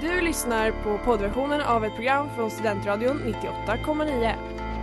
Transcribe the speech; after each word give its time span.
Du 0.00 0.20
lyssnar 0.20 0.70
på 0.82 0.98
poddversionen 1.04 1.60
av 1.60 1.84
ett 1.84 1.94
program 1.94 2.28
från 2.36 2.50
Studentradion 2.50 3.18
98,9. 3.18 4.34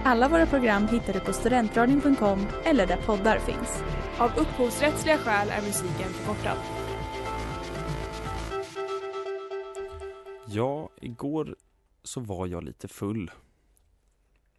Alla 0.04 0.30
våra 0.30 0.46
program 0.46 0.88
hittar 0.88 1.14
du 1.14 1.20
på 1.20 1.34
studentradion.com 1.34 2.48
eller 2.64 2.88
där 2.88 2.98
poddar 2.98 3.40
finns. 3.40 3.84
Av 4.18 4.32
upphovsrättsliga 4.38 5.18
skäl 5.18 5.50
är 5.50 5.62
musiken 5.62 6.10
förkortad. 6.10 6.58
Ja, 10.48 10.90
igår 11.02 11.56
så 12.04 12.20
var 12.20 12.48
jag 12.48 12.64
lite 12.64 12.88
full. 12.88 13.32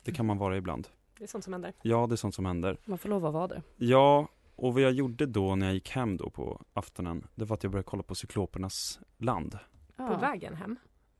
Det 0.04 0.12
kan 0.12 0.26
man 0.26 0.38
vara 0.38 0.56
ibland. 0.56 0.88
Det 1.18 1.24
är 1.24 1.28
sånt 1.28 1.44
som 1.44 1.52
händer. 1.52 1.72
Ja, 1.82 2.06
det 2.06 2.14
är 2.14 2.16
sånt 2.16 2.34
som 2.34 2.46
händer. 2.46 2.76
Man 2.84 2.98
får 2.98 3.08
lov 3.08 3.26
att 3.26 3.34
vara 3.34 3.48
det. 3.48 3.62
Ja, 3.76 4.28
och 4.56 4.74
vad 4.74 4.82
jag 4.82 4.92
gjorde 4.92 5.26
då 5.26 5.54
när 5.56 5.66
jag 5.66 5.74
gick 5.74 5.90
hem 5.90 6.16
då 6.16 6.30
på 6.30 6.62
aftonen, 6.72 7.26
det 7.34 7.44
var 7.44 7.56
att 7.56 7.62
jag 7.62 7.72
började 7.72 7.88
kolla 7.88 8.02
på 8.02 8.14
Cyklopernas 8.14 9.00
land. 9.16 9.58
På 9.96 10.16
vägen 10.16 10.54
hem. 10.54 10.76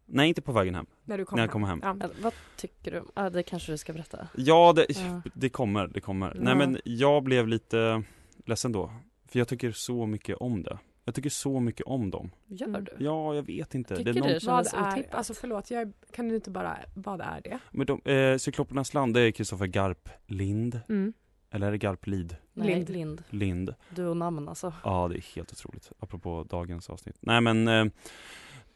Nej, 0.09 0.29
inte 0.29 0.43
på 0.43 0.53
vägen 0.53 0.75
hem. 0.75 0.87
När 1.05 1.19
du 1.19 1.25
kom 1.25 1.37
När 1.37 1.43
jag 1.43 1.49
hem. 1.49 1.53
kom 1.53 1.65
hem. 1.65 1.81
Ja. 1.83 1.97
Ja, 2.01 2.09
Vad 2.23 2.33
tycker 2.57 2.91
du? 2.91 3.03
Ja, 3.15 3.31
det 3.31 3.43
kanske 3.43 3.73
du 3.73 3.79
ska 3.79 3.93
berätta. 3.93 4.29
Ja, 4.37 4.73
det, 4.77 4.87
Ja. 4.89 5.23
det 5.35 5.49
kommer, 5.49 5.87
det 5.89 6.01
kommer. 6.01 6.27
Ja. 6.35 6.41
Nej 6.41 6.57
men 6.57 6.79
jag 6.85 7.23
blev 7.25 7.49
lite 7.49 8.03
ledsen 8.47 8.73
då. 8.73 8.91
För 9.29 9.39
jag 9.39 9.49
tycker 9.49 9.73
så 9.73 10.07
mycket 10.07 10.37
om 10.37 10.63
det. 10.63 10.79
Jag 11.05 11.15
tycker 11.15 11.31
så 11.31 11.61
mycket 11.61 11.87
om 11.87 12.11
dem. 12.11 12.31
Gör 12.47 12.67
Mm. 12.67 12.85
du? 12.85 13.05
Ja, 13.05 13.35
jag 13.35 13.43
vet 13.43 13.75
inte. 13.75 13.97
Tycker 13.97 14.13
det 14.13 14.19
är 14.19 14.23
någon, 14.23 14.29
du? 14.29 14.47
Vad 14.47 14.71
kändes 14.71 14.75
är, 15.07 15.15
alltså 15.17 15.35
förlåt, 15.35 15.71
jag, 15.71 15.93
kan 16.13 16.29
du 16.29 16.35
inte 16.35 16.51
bara, 16.51 16.77
vad 16.95 17.21
är 17.21 17.41
det? 17.45 17.59
Men 17.71 17.87
de, 17.87 18.01
eh, 18.13 18.37
Cyklopernas 18.39 18.95
land, 18.95 19.15
det 19.15 19.21
är 19.21 19.31
Kristoffer 19.31 19.67
Garp 19.67 20.09
Lind. 20.27 20.81
Mm. 20.89 21.13
Eller 21.51 21.67
är 21.67 21.71
det 21.71 21.79
Garp 21.79 22.07
Lid? 22.07 22.37
Nej, 22.53 22.67
Lind. 22.75 22.91
Lind. 22.91 23.23
Lind. 23.31 23.75
Du 23.89 24.07
och 24.07 24.17
namn 24.17 24.49
alltså. 24.49 24.73
Ja, 24.85 25.09
det 25.09 25.17
är 25.17 25.35
helt 25.37 25.53
otroligt. 25.53 25.93
Apropå 25.99 26.47
dagens 26.51 26.91
avsnitt. 26.91 27.17
Nej 27.21 27.41
men, 27.41 27.69
eh, 27.69 27.85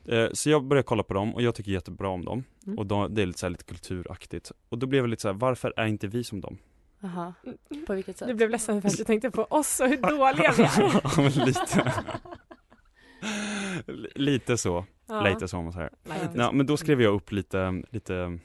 eh, 0.09 0.29
så 0.33 0.51
jag 0.51 0.65
började 0.65 0.87
kolla 0.87 1.03
på 1.03 1.15
dem 1.15 1.35
och 1.35 1.43
jag 1.43 1.55
tycker 1.55 1.73
jättebra 1.73 2.09
om 2.09 2.24
dem. 2.24 2.45
Mm. 2.66 2.79
Och 2.79 2.87
då, 2.87 3.09
det 3.09 3.23
är 3.23 3.27
lite, 3.27 3.38
så 3.38 3.47
här, 3.47 3.51
lite 3.51 3.65
kulturaktigt. 3.65 4.52
Och 4.69 4.79
då 4.79 4.87
blev 4.87 5.02
jag 5.02 5.11
lite 5.11 5.23
så 5.23 5.29
här, 5.29 5.35
varför 5.35 5.73
är 5.77 5.87
inte 5.87 6.07
vi 6.07 6.24
som 6.24 6.41
dem? 6.41 6.59
Aha. 7.05 7.35
På 7.87 7.95
vilket 7.95 8.19
sätt? 8.19 8.29
Du 8.29 8.35
blev 8.35 8.51
ledsen 8.51 8.83
för 8.83 8.89
att 8.89 8.97
du 8.97 9.05
tänkte 9.05 9.30
på 9.30 9.43
oss 9.45 9.80
och 9.80 9.89
hur 9.89 9.97
dåliga 9.97 10.52
vi 10.57 10.63
är. 10.63 11.47
lite. 11.47 11.93
Lite 14.15 14.57
så, 14.59 14.85
Ja. 15.09 15.29
lite 15.29 15.49
så 15.49 15.57
om 15.59 15.65
man 15.65 15.73
säger. 15.73 15.91
Nej, 16.02 16.19
Ja, 16.35 16.52
men 16.52 16.67
då 16.67 16.77
skrev 16.77 17.02
jag 17.02 17.15
upp 17.15 17.33
lite, 17.33 17.83
lite 17.91 18.39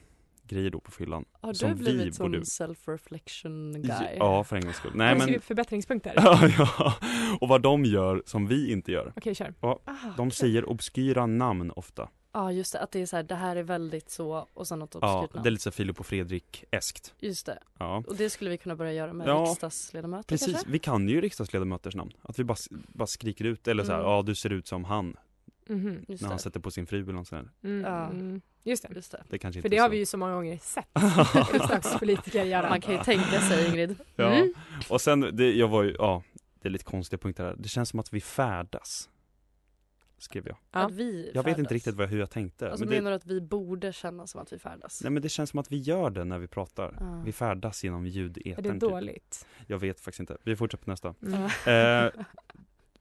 grejer 0.48 0.70
då 0.70 0.80
på 0.80 0.92
fyllan. 0.92 1.26
Har 1.42 1.54
som 1.54 1.70
du 1.70 1.76
vi 1.76 1.84
blivit 1.84 2.18
borde- 2.20 2.46
sån 2.46 2.68
self-reflection 2.68 3.74
guy? 3.82 4.16
Ja, 4.18 4.44
för 4.44 4.56
en 4.56 4.62
gångs 4.62 4.76
skull. 4.78 4.92
Nej 4.96 5.16
men, 5.18 5.42
förbättringspunkter? 5.42 6.14
ja, 6.16 6.50
ja, 6.58 6.96
och 7.42 7.48
vad 7.48 7.62
de 7.62 7.86
gör 7.86 8.24
som 8.26 8.48
vi 8.48 8.72
inte 8.72 8.92
gör. 8.92 9.14
Okej, 9.16 9.36
kör. 9.36 9.54
Ah, 9.60 9.78
De 10.18 10.32
säger 10.32 10.70
obskyra 10.70 11.26
namn 11.26 11.72
ofta. 11.72 12.10
Ja, 12.34 12.52
just 12.52 12.74
det. 12.74 12.80
Att 12.80 12.92
det 12.92 13.02
är 13.02 13.06
så 13.06 13.16
här, 13.16 13.24
det 13.24 13.36
här 13.36 13.56
är 13.56 13.64
väldigt 13.64 14.10
så 14.10 14.48
och 14.54 14.68
sen 14.68 14.80
något 14.80 14.96
Ja, 15.02 15.18
obskyrt 15.20 15.34
namn. 15.36 15.44
det 15.44 15.50
är 15.50 15.52
lite 15.52 15.64
så 15.64 15.72
Filip 15.72 16.00
och 16.00 16.06
Fredrik-eskt. 16.06 17.14
Just 17.20 17.46
det. 17.46 17.60
Ja. 17.80 18.04
Och 18.08 18.16
det 18.16 18.30
skulle 18.30 18.50
vi 18.50 18.58
kunna 18.58 18.76
börja 18.76 18.94
göra 18.94 19.14
med 19.14 19.28
Ja, 19.28 19.46
riksdagsledamöter 19.50 20.28
Precis, 20.30 20.54
kanske? 20.54 20.72
vi 20.72 20.80
kan 20.80 21.10
ju 21.10 21.22
riksdagsledamöters 21.22 21.96
namn. 21.96 22.12
Att 22.22 22.40
vi 22.40 22.44
bara, 22.44 22.58
bara 22.72 23.08
skriker 23.08 23.46
ut, 23.46 23.68
eller 23.68 23.84
så 23.84 23.92
här, 23.92 24.00
Mm. 24.00 24.12
ja 24.12 24.22
du 24.22 24.36
ser 24.36 24.50
ut 24.50 24.68
som 24.68 24.84
han, 24.84 25.16
Mhm. 25.70 26.06
Just 26.08 26.22
när 26.22 26.30
han 26.30 26.38
det. 26.38 26.44
sätter 26.44 26.60
på 26.60 26.72
sin 26.72 26.88
fru 26.88 27.02
eller 27.04 27.14
något 27.14 27.28
sånt 27.28 27.48
där. 27.62 27.70
Mm. 27.70 28.42
Just 28.66 28.84
det. 28.84 28.96
Just 28.96 29.12
det. 29.12 29.24
Det 29.30 29.38
kanske 29.40 29.62
För 29.62 29.70
det 29.70 29.78
har 29.78 29.88
så. 29.88 29.92
vi 29.92 29.98
ju 29.98 30.06
så 30.06 30.18
många 30.18 30.34
gånger 30.34 30.58
sett 30.58 30.86
riksdagspolitiker 31.54 32.44
göra. 32.44 32.70
Man 32.70 32.82
kan 32.82 32.94
ju 32.94 33.04
tänka 33.04 33.42
sig 33.42 33.68
Ingrid. 33.68 33.96
Ja, 34.16 34.34
Mm. 34.34 34.54
och 34.90 35.02
sen, 35.02 35.30
det, 35.34 35.52
jag 35.54 35.68
var 35.68 35.84
ju, 35.84 35.96
ja, 36.00 36.24
det 36.62 36.68
är 36.68 36.72
lite 36.72 36.84
konstiga 36.86 37.18
punkter 37.20 37.44
här. 37.44 37.56
Det 37.58 37.70
känns 37.70 37.90
som 37.90 38.00
att 38.00 38.14
vi 38.14 38.22
färdas. 38.22 39.10
Skrev 40.18 40.48
jag. 40.48 40.58
Ja. 40.72 40.80
Att 40.80 40.92
vi 40.92 41.32
Jag 41.34 41.44
vet 41.44 41.44
färdas. 41.44 41.60
inte 41.60 41.74
riktigt 41.74 41.96
vad, 41.96 42.10
hur 42.10 42.20
jag 42.20 42.30
tänkte. 42.30 42.70
Alltså 42.72 42.86
men 42.86 42.90
det, 42.90 42.96
menar 43.02 43.12
du 43.12 43.16
att 43.16 43.26
vi 43.26 43.42
borde 43.42 43.94
känna 43.94 44.28
som 44.28 44.42
att 44.42 44.54
vi 44.54 44.60
färdas? 44.60 45.02
nej 45.04 45.12
men 45.12 45.22
det 45.22 45.30
känns 45.30 45.50
som 45.50 45.60
att 45.60 45.72
vi 45.72 45.78
gör 45.78 46.10
det 46.10 46.24
när 46.24 46.40
vi 46.40 46.48
pratar. 46.48 46.98
Ja. 47.00 47.22
Vi 47.26 47.32
färdas 47.32 47.84
genom 47.84 48.06
ljudetern. 48.08 48.54
Är 48.60 48.62
det 48.62 48.72
typ. 48.72 48.80
dåligt? 48.80 49.46
Jag 49.68 49.80
vet 49.80 50.00
faktiskt 50.00 50.20
inte. 50.20 50.38
Vi 50.44 50.56
fortsätter 50.56 50.84
på 50.86 50.90
nästa. 50.92 51.16
Mm. 51.66 52.06
Eh, 52.06 52.12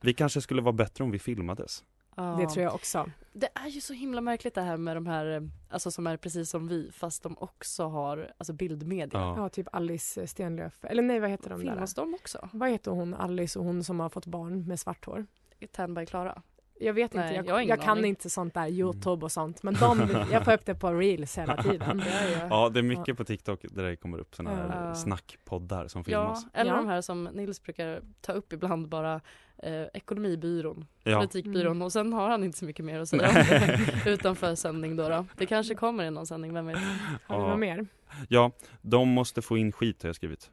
vi 0.01 0.15
kanske 0.15 0.41
skulle 0.41 0.63
vara 0.63 0.73
bättre 0.73 1.05
om 1.05 1.11
vi 1.11 1.19
filmades. 1.19 1.85
Ja. 2.15 2.37
Det 2.41 2.49
tror 2.49 2.65
jag 2.65 2.75
också. 2.75 3.11
Det 3.33 3.49
är 3.55 3.69
ju 3.69 3.81
så 3.81 3.93
himla 3.93 4.21
märkligt 4.21 4.55
det 4.55 4.63
här 4.63 4.77
med 4.77 4.97
de 4.97 5.07
här, 5.07 5.51
alltså 5.69 5.91
som 5.91 6.07
är 6.07 6.17
precis 6.17 6.51
som 6.51 6.69
vi 6.69 6.91
fast 6.93 7.23
de 7.23 7.39
också 7.39 7.85
har 7.85 8.33
alltså 8.39 8.53
bildmedia. 8.53 9.21
Ja. 9.21 9.35
Ja, 9.37 9.49
typ 9.49 9.67
Alice 9.73 10.27
Stenlöf. 10.27 10.85
Eller 10.85 11.03
nej, 11.03 11.21
vad 11.21 11.31
heter 11.31 11.51
de 11.51 11.65
där? 11.65 11.73
Filmas 11.73 11.95
de 11.95 12.15
också? 12.15 12.49
Vad 12.53 12.71
heter 12.71 12.91
hon, 12.91 13.15
Alice 13.15 13.59
och 13.59 13.65
hon 13.65 13.85
som 13.85 14.01
har 14.01 14.09
fått 14.09 14.27
barn 14.27 14.67
med 14.69 14.81
svart 14.81 15.07
hår? 15.07 15.27
By 15.89 16.07
Klara? 16.07 16.43
Jag 16.81 16.95
vet 16.95 17.15
Nej, 17.15 17.25
inte, 17.37 17.51
jag, 17.51 17.61
jag 17.61 17.69
jag, 17.69 17.83
kan 17.83 18.05
inte 18.05 18.31
sånt 18.31 18.55
där, 18.55 18.69
Youtube 18.69 19.25
och 19.25 19.33
sånt. 19.33 19.63
Men 19.63 19.75
de, 19.75 20.09
jag 20.33 20.45
får 20.45 20.53
upp 20.53 20.67
det 20.67 20.75
på 20.75 20.93
reels 20.93 21.39
hela 21.39 21.63
tiden. 21.63 22.03
Ja, 22.07 22.29
ja. 22.41 22.47
Ja, 22.51 22.69
det 22.69 22.79
är 22.81 22.83
mycket 22.83 23.17
på 23.17 23.25
TikTok 23.25 23.61
där 23.71 23.83
det 23.83 23.97
kommer 23.97 24.19
upp 24.19 24.35
sådana 24.35 24.57
här 24.57 24.89
Ja. 24.89 24.95
snackpoddar 24.95 25.89
som 25.89 25.99
Ja, 25.99 26.05
filmas. 26.05 26.47
eller 26.55 26.71
Ja. 26.71 26.77
de 26.77 26.87
här 26.89 27.01
som 27.01 27.25
Nils 27.25 27.63
brukar 27.63 28.01
ta 28.21 28.33
upp 28.33 28.53
ibland 28.53 28.89
bara 28.89 29.21
eh, 29.63 29.83
Ekonomibyrån, 29.95 30.87
Ja, 31.03 31.19
Politikbyrån 31.21 31.67
Mm. 31.73 31.83
och 31.83 31.93
sen 31.93 32.13
har 32.13 32.31
han 32.31 32.45
inte 32.45 32.59
så 32.59 32.65
mycket 32.65 32.85
mer 32.85 33.01
att 33.01 33.09
säga 33.09 33.31
Nej. 33.33 34.03
utanför 34.07 34.55
sändning 34.55 34.97
då, 34.97 35.09
då. 35.09 35.27
Det 35.37 35.47
kanske 35.47 35.75
kommer 35.75 36.05
i 36.05 36.11
någon 36.11 36.27
sändning, 36.27 36.55
vem 36.55 36.67
vet? 36.67 36.77
Har 37.27 37.37
du 37.39 37.43
Ja. 37.43 37.49
något 37.49 37.59
mer? 37.59 37.87
ja, 38.29 38.51
de 38.83 39.09
måste 39.09 39.43
få 39.43 39.57
in 39.59 39.73
skit 39.73 40.03
har 40.03 40.09
jag 40.09 40.17
skrivit. 40.17 40.51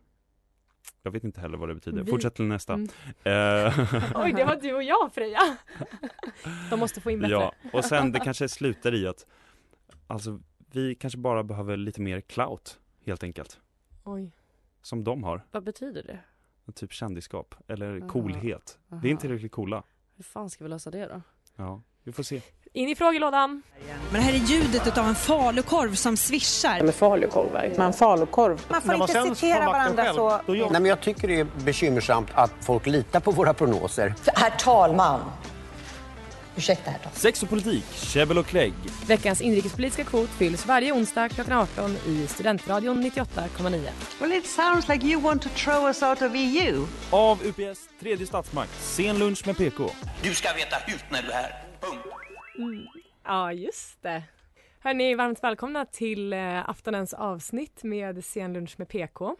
Jag 1.03 1.12
vet 1.12 1.24
inte 1.24 1.42
heller 1.42 1.58
vad 1.58 1.69
det 1.69 1.75
betyder. 1.75 2.03
Vi- 2.03 2.12
Fortsätt 2.12 2.36
till 2.36 2.46
nästa. 2.46 2.74
Mm. 2.74 2.88
Eh, 3.24 3.80
Oj, 4.16 4.34
det 4.34 4.46
var 4.46 4.59
du 4.62 4.74
och 4.74 4.84
jag 4.84 5.14
Freja! 5.14 5.58
De 6.69 6.80
måste 6.80 7.02
få 7.02 7.12
in 7.12 7.19
bättre. 7.19 7.31
ja, 7.34 7.53
och 7.74 7.86
sen 7.86 8.12
det 8.12 8.19
kanske 8.19 8.50
slutar 8.50 8.94
i 8.94 9.08
att 9.08 9.25
Alltså, 10.08 10.40
vi 10.72 10.96
kanske 10.96 11.20
bara 11.20 11.44
behöver 11.44 11.78
lite 11.78 12.02
mer 12.02 12.22
clout, 12.22 12.80
helt 13.06 13.24
enkelt. 13.24 13.59
Oj. 14.03 14.31
Som 14.81 15.03
de 15.03 15.24
har. 15.24 15.46
Vad 15.52 15.64
betyder 15.64 16.03
det? 16.03 16.20
Typ 16.74 16.91
kändisskap, 16.94 17.56
eller 17.68 18.00
Aha. 18.00 18.09
coolhet. 18.09 18.80
Vi 18.88 18.96
är 18.96 18.97
Aha. 19.00 19.08
inte 19.08 19.22
tillräckligt 19.22 19.52
coola. 19.52 19.84
Hur 20.16 20.24
fan 20.24 20.50
ska 20.50 20.64
vi 20.64 20.70
lösa 20.70 20.91
det 20.91 21.06
då? 21.06 21.22
Ja, 21.56 21.81
vi 22.03 22.12
får 22.12 22.24
se. 22.24 22.41
In 22.74 22.90
i 22.90 22.96
frågelådan! 22.96 23.62
Men 24.12 24.22
det 24.22 24.28
här 24.28 24.34
är 24.34 24.38
ljudet 24.38 24.98
av 24.98 25.08
en 25.08 25.16
falukorv 25.16 25.96
som 25.96 26.18
svischar. 26.18 26.82
med 26.82 26.96
falukorvar. 26.96 27.74
Man 27.78 27.94
falukorv. 27.94 28.62
Man 28.70 28.82
får 28.82 28.96
inte 28.96 29.36
citera 29.36 29.66
varandra 29.66 30.14
så. 30.14 30.42
Nej, 30.48 30.70
men 30.72 30.86
jag 30.86 31.02
tycker 31.02 31.28
det 31.28 31.40
är 31.40 31.48
bekymmersamt 31.66 32.28
att 32.34 32.52
folk 32.62 32.86
litar 32.88 33.20
på 33.20 33.32
våra 33.32 33.54
prognoser. 33.54 34.14
Herr 34.34 34.50
talman! 34.50 35.20
Ursäkta 36.56 36.92
herr 36.92 36.98
talman. 36.98 37.16
Sex 37.16 37.44
och 37.44 37.50
politik, 37.50 37.86
käbbel 37.94 38.38
och 38.38 38.46
klägg. 38.46 38.74
Veckans 39.08 39.42
inrikespolitiska 39.42 40.03
kvot 40.03 40.30
fylls 40.30 40.66
varje 40.66 40.92
onsdag 40.92 41.30
klockan 41.30 41.58
18 41.58 41.98
i 42.08 42.28
Studentradion 42.28 43.03
98,9. 43.03 43.90
Well 44.20 44.32
it 44.32 44.48
sounds 44.48 44.88
like 44.88 45.08
you 45.08 45.22
want 45.22 45.42
to 45.42 45.50
throw 45.50 45.88
us 45.88 46.03
out 46.03 46.22
of 46.22 46.32
EU. 46.36 46.86
Av 47.09 47.40
UPS 47.44 47.80
tredje 48.00 48.28
statsmakt, 48.28 48.72
sen 48.82 49.20
lunch 49.20 49.48
med 49.48 49.58
PK. 49.58 49.90
Du 50.22 50.34
ska 50.34 50.53
veta 50.53 50.76
hut 50.88 51.03
när 51.09 51.22
du 51.22 51.28
är 51.28 51.34
här. 51.34 51.64
Punkt. 51.82 52.21
Ja, 53.23 53.53
just 53.53 54.01
det. 54.01 54.23
Hörni, 54.79 55.16
varmt 55.16 55.44
välkomna 55.44 55.85
till 55.85 56.33
eh, 56.33 56.69
aftonens 56.69 57.13
avsnitt 57.13 57.83
med 57.83 58.25
Sen 58.25 58.53
lunch 58.53 58.75
med 58.77 58.88
PK. 58.88 59.35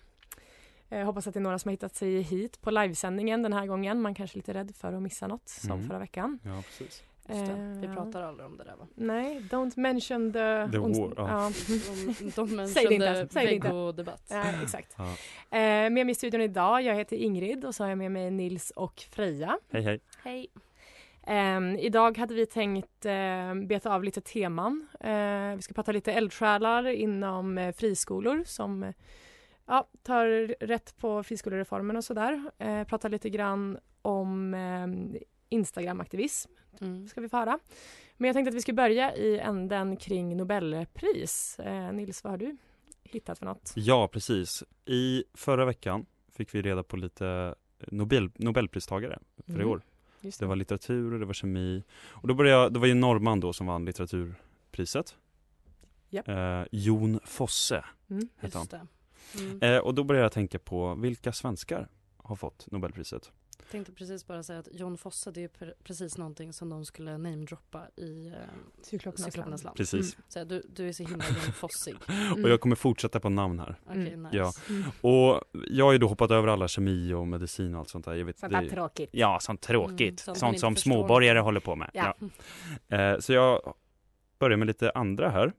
Eh, 0.90 1.06
hoppas 1.06 1.28
att 1.28 1.34
det 1.34 1.40
är 1.40 1.42
några 1.42 1.60
som 1.60 1.70
har 1.70 1.74
hittat 1.74 1.96
sig 1.96 2.22
hit 2.22 2.62
på 2.62 2.72
livesändningen 2.72 3.44
den 3.44 3.54
här 3.54 3.66
gången. 3.66 4.02
Man 4.02 4.16
kanske 4.16 4.36
är 4.36 4.38
lite 4.38 4.54
rädd 4.54 4.76
för 4.76 4.94
att 4.94 5.02
missa 5.02 5.28
något 5.28 5.50
som 5.50 5.72
Mm. 5.72 5.88
förra 5.88 6.00
veckan. 6.00 6.40
Ja, 6.44 6.64
precis. 6.68 7.04
Vi 7.28 7.86
Eh, 7.86 7.94
pratar 7.96 8.22
aldrig 8.22 8.46
om 8.48 8.58
det 8.58 8.64
där 8.64 8.76
va? 8.76 8.88
Nej, 8.96 9.40
don't 9.40 9.80
mention 9.80 10.34
the... 10.34 10.72
The 10.72 10.78
war, 10.78 11.14
ja. 11.18 11.52
Säg 12.68 12.86
det 12.88 12.94
inte 12.94 13.28
säg 13.32 13.46
det 13.46 13.54
inte. 13.56 13.68
vegodebatt. 13.68 14.24
Ja, 14.30 14.44
exakt. 14.64 14.96
Ja. 14.98 15.04
Eh, 15.58 15.90
med 15.90 15.92
mig 15.92 16.10
i 16.10 16.16
studion 16.16 16.42
idag, 16.42 16.82
jag 16.82 16.96
heter 16.96 17.16
Ingrid 17.18 17.66
och 17.66 17.76
så 17.76 17.84
har 17.84 17.90
jag 17.90 17.98
med 17.98 18.12
mig 18.12 18.32
Nils 18.32 18.72
och 18.72 19.00
Freja. 19.12 19.58
Hej 19.72 19.82
hej. 19.84 20.00
Hej. 20.24 20.48
Ehm, 21.32 21.76
idag 21.80 22.18
hade 22.18 22.34
vi 22.34 22.46
tänkt 22.46 23.06
eh, 23.06 23.56
beta 23.68 23.96
av 23.96 24.04
lite 24.04 24.22
teman. 24.22 24.88
Eh, 25.00 25.56
vi 25.56 25.62
ska 25.62 25.74
prata 25.74 25.92
lite 25.92 26.12
eldsjälar 26.14 26.88
inom 26.88 27.58
eh, 27.58 27.76
friskolor 27.76 28.44
som 28.46 28.84
eh, 28.84 28.94
ja, 29.66 29.88
tar 30.04 30.56
rätt 30.66 30.98
på 30.98 31.24
friskolereformen 31.24 31.98
och 31.98 32.04
sådär. 32.04 32.52
Eh, 32.58 32.84
prata 32.84 33.08
lite 33.08 33.30
grann 33.30 33.78
om 34.02 34.54
eh, 34.54 35.22
Instagram-aktivism 35.50 36.52
Mm. 36.82 37.08
ska 37.08 37.22
vi 37.22 37.30
få 37.30 37.38
höra. 37.38 37.60
Men 38.18 38.28
jag 38.28 38.34
tänkte 38.36 38.50
att 38.50 38.56
vi 38.56 38.62
ska 38.62 38.74
börja 38.74 39.16
i 39.16 39.40
änden 39.40 39.98
kring 39.98 40.38
Nobelpris. 40.38 41.60
Eh, 41.60 41.92
Nils, 41.94 42.24
vad 42.24 42.32
har 42.34 42.38
du 42.38 42.58
hittat 43.04 43.40
för 43.40 43.46
något? 43.46 43.74
Ja, 43.76 44.08
precis. 44.08 44.64
I 44.86 45.24
förra 45.34 45.66
veckan 45.66 46.06
fick 46.32 46.56
vi 46.56 46.62
reda 46.62 46.84
på 46.84 46.98
lite 46.98 47.56
Nobel, 47.88 48.30
Nobelpristagare 48.36 49.20
för 49.46 49.52
i 49.54 49.56
Mm. 49.56 49.70
år. 49.70 49.82
Just 50.22 50.40
Det 50.40 50.46
var 50.46 50.56
litteratur 50.56 51.14
och 51.14 51.20
det 51.20 51.26
var 51.26 51.34
kemi. 51.34 51.84
Och 52.04 52.28
då 52.28 52.34
började 52.34 52.64
jag, 52.64 52.74
det 52.74 52.80
var 52.80 52.88
ju 52.88 52.94
norrman 52.94 53.40
då 53.40 53.54
som 53.54 53.68
vann 53.68 53.86
litteraturpriset. 53.86 55.16
Japp. 56.10 56.28
Eh, 56.28 56.64
Jon 56.72 57.20
Fosse 57.26 57.86
Mm. 58.10 58.30
heter 58.40 58.58
han. 58.58 58.68
Det. 58.68 58.88
Mm. 59.44 59.62
Eh, 59.62 59.78
och 59.80 59.96
då 59.96 60.04
började 60.04 60.26
jag 60.26 60.32
tänka 60.32 60.60
på 60.60 60.96
vilka 60.96 61.34
svenskar 61.34 61.88
har 62.18 62.36
fått 62.36 62.68
Nobelpriset. 62.72 63.32
Tänkte 63.72 63.92
precis 63.94 64.28
bara 64.28 64.44
säga 64.44 64.60
att 64.60 64.68
John 64.72 64.98
Fosse 64.98 65.32
det 65.32 65.44
är 65.44 65.48
pre- 65.48 65.74
precis 65.84 66.18
någonting 66.18 66.54
som 66.54 66.70
de 66.70 66.86
skulle 66.86 67.12
namedroppa 67.12 67.88
i 67.96 68.28
eh, 68.28 68.34
Cyklopernas 68.82 69.26
Cyklopernas 69.26 69.64
land. 69.64 69.64
land. 69.64 69.78
Precis. 69.78 70.18
Så 70.28 70.40
här, 70.40 70.46
du, 70.46 70.64
du 70.76 70.88
är 70.88 70.94
så 70.94 71.04
himla 71.04 71.26
John 71.28 71.54
Fossig. 71.54 71.96
Och 72.44 72.50
jag 72.50 72.62
kommer 72.62 72.76
fortsätta 72.76 73.20
på 73.20 73.30
namn 73.30 73.60
här. 73.60 73.80
Mm. 73.92 74.24
nice. 74.24 74.38
Ja. 74.38 74.54
Och 75.02 75.42
jag 75.68 75.86
har 75.86 75.92
ju 75.92 75.98
då 75.98 76.08
hoppat 76.08 76.32
över 76.32 76.48
alla 76.48 76.68
kemi 76.68 77.14
och 77.14 77.28
medicin 77.28 77.74
och 77.74 77.80
allt 77.80 77.90
sånt 77.90 78.06
där. 78.06 78.14
Jag 78.16 78.26
vet, 78.26 78.40
Sånt 78.40 78.52
det- 78.54 78.60
där 78.62 78.70
tråkigt. 78.70 79.10
Ja, 79.14 79.38
sånt 79.42 79.62
tråkigt. 79.62 80.00
Mm, 80.00 80.18
sånt 80.18 80.38
sånt 80.38 80.60
som 80.60 80.76
förstår. 80.76 80.92
småborgare 80.92 81.40
håller 81.40 81.60
på 81.60 81.76
med. 81.76 81.90
Ja. 81.94 82.16
Ja. 82.88 82.98
Eh, 82.98 83.20
så 83.20 83.34
jag 83.34 83.74
börjar 84.40 84.58
med 84.58 84.68
lite 84.68 84.92
andra 84.92 85.30
här. 85.30 85.54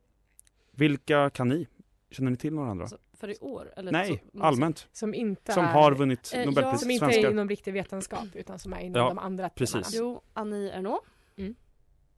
Vilka 0.71 1.31
kan 1.31 1.49
ni? 1.49 1.67
Känner 2.11 2.31
ni 2.31 2.37
till 2.37 2.53
några 2.55 2.71
andra? 2.71 2.87
Så, 2.89 2.97
för 3.23 3.29
i 3.31 3.37
år? 3.41 3.73
Eller 3.77 3.93
Nej, 3.93 4.07
så, 4.07 4.13
någonsin? 4.13 4.43
allmänt. 4.43 4.89
Som 4.93 5.15
inte 5.15 5.53
Som 5.53 5.65
är, 5.65 5.69
har 5.73 5.93
vunnit 5.95 6.31
Eh, 6.35 6.41
ja. 6.41 6.47
Nobelpris. 6.47 6.81
som 6.81 6.91
inte 6.91 7.05
är 7.05 7.11
Svenskar. 7.11 7.31
inom 7.31 7.49
riktig 7.49 7.73
vetenskap 7.73 8.27
utan 8.35 8.59
som 8.59 8.73
är 8.73 8.81
inom 8.81 9.03
Ja, 9.03 9.09
de 9.09 9.19
andra 9.19 9.49
precis. 9.49 9.73
temana. 9.91 10.13
Jo, 10.15 10.23
Annie 10.33 10.71
Ernaux. 10.71 11.07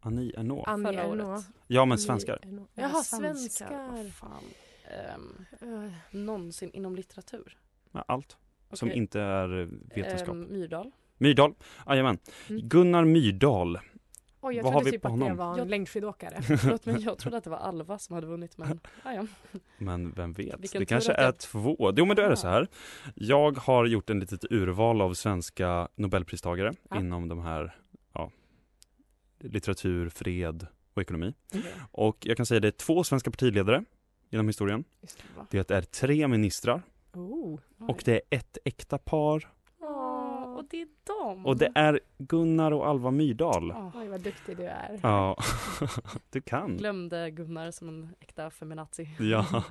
Annie 0.01 0.33
Ernaux. 0.37 0.69
Annie 0.69 0.85
Förra 0.87 1.03
Ernaux. 1.03 1.23
året. 1.31 1.45
Ja, 1.67 1.85
men 1.85 1.99
svenskar. 1.99 2.39
Ja, 2.43 2.49
Jaha, 2.75 2.91
Vad 2.93 3.05
svenskar. 3.05 4.11
fan. 4.11 4.43
Ehm, 4.85 5.47
Eh, 5.61 5.93
någonsin 6.11 6.71
inom 6.73 6.97
litteratur. 6.97 7.59
Ja, 7.93 8.05
Allt 8.09 8.37
som 8.73 8.89
Okej. 8.89 8.99
inte 8.99 9.21
är 9.21 9.61
eh, 9.61 9.67
vetenskap. 9.95 10.35
Ehm, 10.35 10.53
Myrdal. 10.53 10.91
Myrdal. 11.19 11.55
Jajamän. 11.87 12.19
Mm. 12.51 12.69
Gunnar 12.69 13.05
Myrdal. 13.05 13.79
Oj, 14.47 14.57
jag 14.57 14.63
Vad 14.65 14.73
trodde 14.73 14.91
typ 14.91 15.03
på 15.03 15.09
att 15.09 15.15
det 15.19 15.25
honom? 15.25 15.37
var 15.37 15.53
en 15.53 15.59
Jag- 15.59 15.69
längdskidåkare. 15.69 16.43
Förlåt 16.59 16.87
men 16.87 17.01
jag 17.01 17.19
trodde 17.19 17.37
att 17.37 17.45
det 17.45 17.51
var 17.51 17.57
Alva 17.59 17.99
som 17.99 18.15
hade 18.15 18.27
vunnit 18.27 18.59
men 18.59 18.81
ah, 19.03 19.13
ja. 19.13 19.27
Men 19.79 20.13
vem 20.13 20.33
vet? 20.33 20.61
Vilken 20.61 20.79
det 20.81 20.87
kanske 20.87 21.13
att 21.13 21.19
jag- 21.19 21.29
är 21.29 21.33
två. 21.33 21.93
Jo 21.97 22.05
men 22.05 22.17
då 22.17 22.23
är 22.23 22.27
det 22.27 22.33
Ah. 22.33 22.37
så 22.37 22.49
här. 22.49 22.69
Jag 23.15 23.59
har 23.59 23.87
gjort 23.87 24.11
en 24.11 24.21
litet 24.21 24.45
urval 24.53 25.01
av 25.01 25.15
svenska 25.15 25.89
nobelpristagare 25.95 26.73
Ja. 26.91 26.97
inom 27.01 27.29
de 27.29 27.41
här 27.41 27.77
ja, 28.13 28.31
litteratur, 29.41 30.09
fred 30.09 30.67
och 30.95 31.03
ekonomi. 31.03 31.35
Mm. 31.53 31.67
Och 31.91 32.17
jag 32.27 32.37
kan 32.37 32.47
säga 32.47 32.61
det 32.61 32.69
är 32.69 32.73
två 32.73 33.05
svenska 33.05 33.31
partiledare 33.31 33.85
genom 34.31 34.47
historien. 34.47 34.85
Det? 35.51 35.69
Det 35.69 35.75
är 35.75 35.83
tre 35.83 36.29
ministrar 36.29 36.83
Oh. 37.15 37.59
och 37.79 38.03
det 38.05 38.13
är 38.15 38.21
ett 38.31 38.59
äkta 38.65 38.99
par. 38.99 39.49
Och 40.55 40.65
det 40.71 40.81
är 40.83 40.89
dem. 41.05 41.47
Och 41.47 41.57
det 41.57 41.73
är 41.75 42.01
Gunnar 42.19 42.73
och 42.73 42.87
Alva 42.87 43.11
Myrdal. 43.11 43.73
Åh, 43.73 43.91
Oj, 43.95 44.09
vad 44.09 44.21
duktig 44.21 44.57
du 44.57 44.65
är. 44.65 45.01
Ja, 45.03 45.37
du 46.31 46.41
kan. 46.41 46.77
Glömde 46.77 47.31
Gunnar 47.31 47.71
som 47.71 47.89
en 47.89 48.09
äkta 48.21 48.51
feminazi. 48.51 49.09
Ja. 49.19 49.47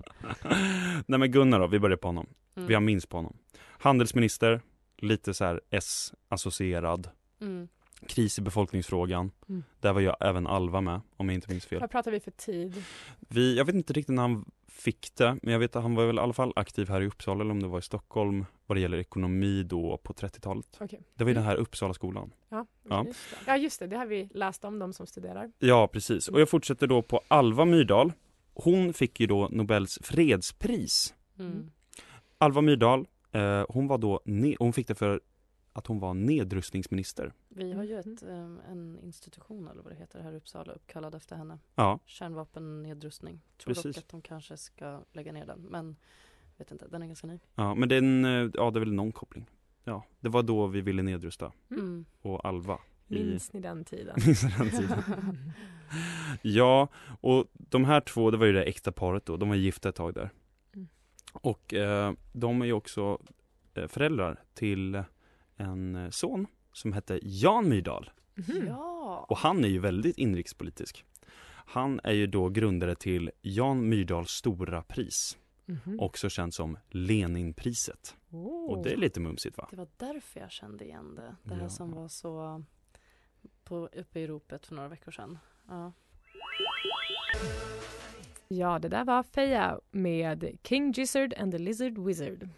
Nej 1.06 1.20
men 1.20 1.32
Gunnar 1.32 1.60
då, 1.60 1.68
vi 1.68 1.80
börjar 1.80 1.98
på 1.98 2.08
honom. 2.08 2.28
Mm. 2.56 2.68
Vi 2.68 2.74
har 2.74 2.82
minst 2.82 3.10
på 3.10 3.18
honom. 3.18 3.38
Handelsminister, 3.60 4.62
lite 4.98 5.34
så 5.34 5.46
här 5.46 5.62
S-associerad. 5.70 7.10
Mm. 7.42 7.68
Kris 8.08 8.40
i 8.40 8.42
befolkningsfrågan. 8.42 9.32
Mm. 9.50 9.64
Där 9.80 9.94
var 9.94 10.02
jag 10.02 10.18
även 10.20 10.48
Alva 10.48 10.82
med, 10.82 11.02
om 11.18 11.30
jag 11.30 11.36
inte 11.36 11.52
minns 11.52 11.66
fel. 11.66 11.80
Vad 11.80 11.92
pratar 11.92 12.12
vi 12.12 12.20
för 12.20 12.32
tid? 12.32 12.84
Vi, 13.20 13.58
jag 13.58 13.66
vet 13.66 13.76
inte 13.76 13.94
riktigt 13.94 14.16
när 14.16 14.22
han 14.22 14.46
fick 14.74 15.16
det, 15.16 15.38
men 15.42 15.54
jag 15.54 15.60
vet 15.60 15.76
att 15.76 15.82
han 15.82 15.96
var 15.96 16.06
väl 16.06 16.16
i 16.16 16.20
alla 16.20 16.34
fall 16.34 16.54
aktiv 16.56 16.90
här 16.90 17.02
i 17.02 17.08
Uppsala 17.08 17.42
eller 17.42 17.52
om 17.52 17.62
det 17.62 17.68
var 17.68 17.80
i 17.80 17.82
Stockholm 17.82 18.46
vad 18.66 18.78
det 18.78 18.82
gäller 18.82 18.98
ekonomi 18.98 19.64
då 19.64 19.98
på 19.98 20.14
30-talet. 20.14 20.78
Okej. 20.80 21.02
Det 21.16 21.24
var 21.24 21.30
ju 21.30 21.36
den 21.36 21.44
här 21.44 21.56
Uppsala 21.56 21.94
skolan. 21.94 22.34
Ja. 22.50 22.66
Ja. 22.90 23.06
Just 23.06 23.30
det. 23.30 23.38
ja, 23.48 23.58
just 23.58 23.80
det. 23.80 23.88
Det 23.88 23.98
har 23.98 24.06
vi 24.06 24.30
läst 24.34 24.66
om, 24.66 24.80
de 24.80 24.94
som 24.94 25.08
studerar. 25.08 25.52
Ja, 25.60 25.88
precis. 25.88 26.28
Och 26.28 26.42
jag 26.42 26.50
fortsätter 26.50 26.88
då 26.88 27.02
på 27.02 27.22
Alva 27.28 27.66
Myrdal. 27.66 28.14
Hon 28.54 28.94
fick 28.94 29.20
ju 29.20 29.28
då 29.28 29.48
Nobels 29.52 30.00
fredspris. 30.02 31.14
Mm. 31.40 31.72
Alva 32.38 32.62
Myrdal, 32.62 33.08
eh, 33.32 33.66
hon 33.70 33.88
var 33.88 33.98
då, 33.98 34.22
hon 34.60 34.74
fick 34.74 34.88
det 34.88 34.96
för 34.96 35.22
att 35.74 35.88
hon 35.88 36.00
var 36.00 36.14
nedrustningsminister. 36.14 37.34
Vi 37.50 37.74
har 37.74 37.84
ju 37.84 38.02
Mhm. 38.02 38.14
ett, 38.14 38.24
ehm, 38.24 38.60
en 38.70 39.00
institution 39.04 39.68
eller 39.68 39.82
vad 39.84 39.92
det 39.92 39.96
heter 39.98 40.20
här 40.22 40.34
i 40.34 40.36
Uppsala 40.38 40.74
uppkallad 40.74 41.16
efter 41.16 41.36
henne. 41.36 41.60
Ja, 41.76 42.00
Kärnvapennedrustning. 42.06 43.42
Tror 43.58 43.74
Precis. 43.74 43.96
dock 43.96 44.04
att 44.04 44.10
de 44.10 44.22
kanske 44.22 44.58
ska 44.58 45.02
lägga 45.14 45.32
ner 45.32 45.46
den 45.46 45.60
men 45.62 45.96
vet 46.58 46.72
inte, 46.72 46.88
den 46.88 47.02
är 47.02 47.08
ganska 47.08 47.28
ny. 47.28 47.40
ja 47.56 47.76
men 47.76 47.90
den, 47.90 48.26
eh, 48.26 48.50
ja 48.54 48.72
det 48.72 48.78
är 48.78 48.80
väl 48.80 48.94
någon 48.94 49.12
koppling. 49.12 49.46
Ja, 49.84 50.04
det 50.20 50.30
var 50.30 50.44
då 50.44 50.68
vi 50.68 50.82
ville 50.82 51.02
nedrusta 51.04 51.52
Mm. 51.72 52.06
och 52.22 52.46
Alva. 52.46 52.80
i- 53.08 53.14
Minns 53.26 53.54
ni 53.54 53.60
den 53.60 53.86
tiden? 53.86 54.16
Minns 54.26 54.42
den 54.58 54.70
tiden. 54.70 55.04
Ja, 56.42 56.88
och 57.22 57.46
de 57.54 57.86
här 57.86 58.02
två, 58.02 58.32
det 58.32 58.38
var 58.38 58.46
ju 58.46 58.54
det 58.54 58.64
äkta 58.64 58.92
paret 58.92 59.26
då, 59.26 59.38
de 59.38 59.50
var 59.50 59.56
gifta 59.56 59.90
ett 59.90 59.96
tag 59.96 60.14
där. 60.14 60.30
Mm. 60.74 60.88
Och 61.34 61.74
eh, 61.74 62.14
de 62.34 62.62
är 62.62 62.66
ju 62.66 62.74
också 62.74 63.20
eh, 63.74 63.88
föräldrar 63.88 64.44
till 64.54 65.04
en 65.58 65.96
eh, 65.96 66.10
son 66.10 66.48
som 66.74 66.94
hette 66.94 67.20
Jan 67.22 67.70
Myrdal. 67.70 68.12
Mhm. 68.36 68.68
Ja! 68.68 69.26
Och 69.30 69.38
han 69.38 69.64
är 69.64 69.68
ju 69.68 69.80
väldigt 69.80 70.18
inrikespolitisk. 70.18 71.06
Han 71.66 72.00
är 72.04 72.12
ju 72.14 72.28
då 72.28 72.50
grundare 72.50 72.96
till 72.96 73.32
Jan 73.42 73.90
Myrdals 73.90 74.30
stora 74.30 74.82
pris, 74.82 75.38
Mhm. 75.66 76.00
också 76.00 76.30
känt 76.30 76.54
som 76.54 76.78
Leninpriset. 76.90 78.16
Oh. 78.30 78.70
Och 78.72 78.84
det 78.84 78.92
är 78.94 78.98
lite 78.98 79.20
mumsigt 79.20 79.58
va? 79.58 79.68
Det 79.72 79.76
var 79.78 79.88
därför 79.98 80.40
jag 80.40 80.52
kände 80.52 80.86
igen 80.86 81.16
det. 81.16 81.36
Det 81.44 81.56
här 81.56 81.62
Ja. 81.62 81.70
som 81.70 81.92
var 81.92 82.08
så 82.08 82.64
på, 83.64 83.90
uppe 83.94 84.20
i 84.20 84.28
ropet 84.28 84.66
för 84.66 84.76
några 84.76 84.90
veckor 84.90 85.12
sedan. 85.12 85.38
Ja. 85.68 85.94
Ja, 88.48 88.80
det 88.80 88.88
där 88.90 89.06
var 89.06 89.24
Feja 89.24 89.80
med 89.92 90.58
King 90.64 90.92
Gizzard 90.92 91.34
and 91.38 91.52
the 91.52 91.58
Lizard 91.58 91.98
Wizard. 91.98 92.50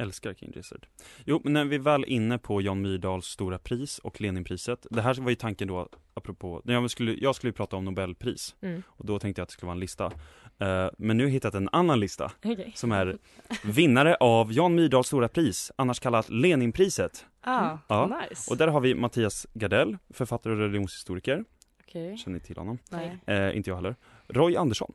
Älskar 0.00 0.34
King 0.34 0.52
Gizzard. 0.54 0.86
Jo, 1.24 1.40
men 1.44 1.52
när 1.52 1.64
vi 1.64 1.78
väl 1.78 2.02
är 2.02 2.08
inne 2.08 2.38
på 2.38 2.60
Jan 2.62 2.80
Myrdals 2.82 3.26
stora 3.26 3.58
pris 3.58 3.98
och 3.98 4.20
Leninpriset. 4.20 4.86
Det 4.90 5.02
här 5.02 5.14
var 5.14 5.30
ju 5.30 5.36
tanken 5.36 5.68
då, 5.68 5.88
apropå, 6.14 6.62
när 6.64 6.74
jag 6.74 6.90
skulle, 6.90 7.12
jag 7.14 7.34
skulle 7.34 7.48
ju 7.48 7.52
prata 7.54 7.76
om 7.76 7.84
Nobelpris. 7.84 8.54
Mm. 8.60 8.82
Och 8.88 9.06
då 9.06 9.18
tänkte 9.18 9.40
jag 9.40 9.42
att 9.42 9.48
det 9.48 9.52
skulle 9.52 9.66
vara 9.66 9.74
en 9.74 9.80
lista. 9.80 10.04
Eh, 10.58 10.88
men 10.98 11.16
nu 11.16 11.22
har 11.24 11.28
jag 11.28 11.32
hittat 11.32 11.54
en 11.54 11.68
annan 11.72 12.00
lista. 12.00 12.32
Okej. 12.44 12.72
Som 12.76 12.92
är 12.92 13.18
vinnare 13.64 14.14
av 14.14 14.52
Jan 14.52 14.74
Myrdals 14.74 15.06
stora 15.06 15.28
pris, 15.28 15.72
annars 15.76 16.00
kallat 16.00 16.28
Leninpriset. 16.28 17.26
Ah, 17.40 17.78
Ja, 17.88 18.20
nice. 18.30 18.50
Och 18.50 18.56
där 18.56 18.68
har 18.68 18.80
vi 18.80 18.94
Mattias 18.94 19.46
Gardell, 19.54 19.98
författare 20.10 20.52
och 20.52 20.58
religionshistoriker. 20.58 21.44
Okej. 21.82 22.16
Känner 22.16 22.38
ni 22.38 22.44
till 22.44 22.56
honom? 22.56 22.78
Nej. 22.90 23.18
Eh, 23.26 23.56
inte 23.56 23.70
jag 23.70 23.76
heller. 23.76 23.96
Roy 24.28 24.56
Andersson, 24.56 24.92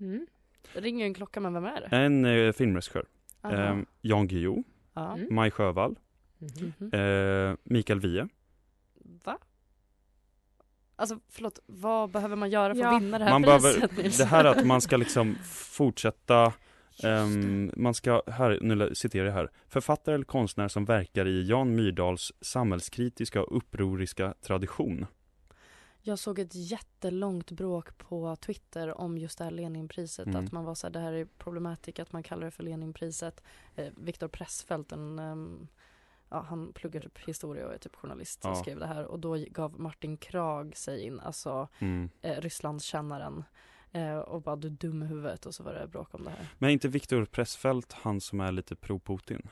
Mm. 0.00 0.26
Det 0.74 0.80
ringer 0.80 1.06
en 1.06 1.14
klocka 1.14 1.40
men 1.40 1.54
vem 1.54 1.64
är 1.64 1.80
det? 1.90 1.96
en 1.96 2.24
eh, 2.24 2.52
filmregissör. 2.52 3.04
Eh, 3.52 3.78
Jan 4.00 4.28
Guillou, 4.28 4.64
ja. 4.94 5.12
Mm. 5.16 5.34
Maj 5.34 5.50
Sjövall, 5.50 5.96
Mhm. 6.38 6.92
Eh, 6.92 7.56
Mikael 7.64 8.00
Wiehe. 8.00 8.28
Va? 9.24 9.38
Alltså 10.96 11.18
förlåt, 11.28 11.58
vad 11.66 12.10
behöver 12.10 12.36
man 12.36 12.50
göra 12.50 12.74
för 12.74 12.80
Ja. 12.80 12.96
att 12.96 13.02
vinna 13.02 13.18
det 13.18 13.24
här 13.24 13.30
Man 13.32 13.42
priset 13.42 13.90
behöver, 13.90 14.18
det 14.18 14.24
här 14.24 14.44
att 14.44 14.66
man 14.66 14.80
ska 14.80 14.96
liksom 14.96 15.34
fortsätta 15.52 16.52
ehm, 17.02 17.70
man 17.76 17.94
ska, 17.94 18.22
här, 18.26 18.58
nu 18.62 18.94
citerar 18.94 19.26
jag 19.26 19.32
här. 19.32 19.50
Författare 19.68 20.14
eller 20.14 20.24
konstnär 20.24 20.68
som 20.68 20.84
verkar 20.84 21.26
i 21.26 21.46
Jan 21.48 21.74
Myrdals 21.74 22.32
samhällskritiska 22.40 23.42
och 23.42 23.56
upproriska 23.56 24.34
tradition. 24.46 25.06
Jag 26.06 26.18
såg 26.18 26.38
ett 26.38 26.54
jättelångt 26.54 27.50
bråk 27.50 27.98
på 27.98 28.36
Twitter 28.36 29.00
om 29.00 29.18
just 29.18 29.38
det 29.38 29.44
här 29.44 29.50
Leninpriset. 29.50 30.26
Mm. 30.26 30.44
Att 30.44 30.52
man 30.52 30.64
var 30.64 30.74
så 30.74 30.86
här, 30.86 30.92
det 30.92 30.98
här 31.00 31.12
är 31.12 31.24
problematik 31.24 31.98
att 31.98 32.12
man 32.12 32.22
kallar 32.22 32.44
det 32.44 32.50
för 32.50 32.62
Leninpriset. 32.62 33.42
Eh, 33.74 33.92
Viktor 33.96 34.28
Pressfeldt, 34.28 34.92
en, 34.92 35.18
ehm, 35.18 35.68
ja, 36.28 36.40
han 36.48 36.72
pluggar 36.72 37.00
typ 37.00 37.18
historia 37.18 37.66
och 37.66 37.74
är 37.74 37.78
typ 37.78 37.96
journalist 37.96 38.40
Ja. 38.44 38.54
skrev 38.54 38.78
det 38.78 38.86
här. 38.86 39.04
Och 39.04 39.18
då 39.20 39.36
gav 39.50 39.80
Martin 39.80 40.16
Krag 40.16 40.76
sig 40.76 41.00
in, 41.02 41.20
alltså 41.20 41.68
Mm. 41.78 42.10
eh, 42.22 42.40
Rysslandskännaren. 42.40 43.44
Eh, 43.92 44.18
och 44.18 44.42
bara 44.42 44.56
du 44.56 44.68
dum 44.70 45.02
i 45.02 45.06
huvudet 45.06 45.46
och 45.46 45.54
så 45.54 45.62
var 45.62 45.74
det 45.74 45.86
bråk 45.86 46.14
om 46.14 46.24
det 46.24 46.30
här. 46.30 46.46
Men 46.58 46.68
är 46.70 46.72
inte 46.72 46.88
Viktor 46.88 47.24
Pressfeldt 47.24 47.92
han 47.92 48.20
som 48.20 48.40
är 48.40 48.52
lite 48.52 48.74
pro-Putin? 48.76 49.48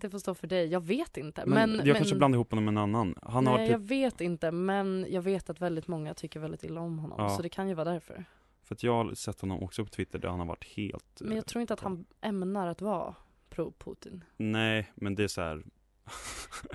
Det 0.00 0.10
får 0.10 0.18
stå 0.18 0.34
för 0.34 0.46
dig, 0.46 0.66
jag 0.66 0.86
vet 0.86 1.16
inte. 1.16 1.46
Men, 1.46 1.70
Men, 1.70 1.78
jag 1.78 1.86
men, 1.86 1.96
kanske 1.96 2.16
blandar 2.16 2.36
ihop 2.36 2.50
honom 2.50 2.64
med 2.64 2.72
en 2.72 2.78
annan. 2.78 3.14
Han 3.22 3.44
nej, 3.44 3.52
har 3.52 3.58
typ, 3.58 3.70
jag 3.70 3.78
vet 3.78 4.20
inte 4.20 4.50
men 4.50 5.06
jag 5.08 5.22
vet 5.22 5.50
att 5.50 5.60
väldigt 5.60 5.88
många 5.88 6.14
tycker 6.14 6.40
väldigt 6.40 6.64
illa 6.64 6.80
om 6.80 6.98
honom. 6.98 7.16
Ja. 7.20 7.28
Så 7.36 7.42
det 7.42 7.48
kan 7.48 7.68
ju 7.68 7.74
vara 7.74 7.92
därför. 7.92 8.24
för 8.62 8.74
att 8.74 8.82
jag 8.82 9.04
har 9.04 9.14
sett 9.14 9.40
honom 9.40 9.62
också 9.62 9.84
på 9.84 9.90
Twitter 9.90 10.18
där 10.18 10.28
han 10.28 10.38
har 10.38 10.46
varit 10.46 10.64
helt 10.76 11.20
Men 11.20 11.36
jag 11.36 11.46
tror 11.46 11.60
inte 11.60 11.74
att 11.74 11.80
han 11.80 12.04
ämnar 12.20 12.66
att 12.66 12.80
vara 12.80 13.14
pro-Putin. 13.50 14.24
Nej, 14.36 14.92
men 14.94 15.14
det 15.14 15.24
är 15.24 15.28
så 15.28 15.40
här. 15.40 15.62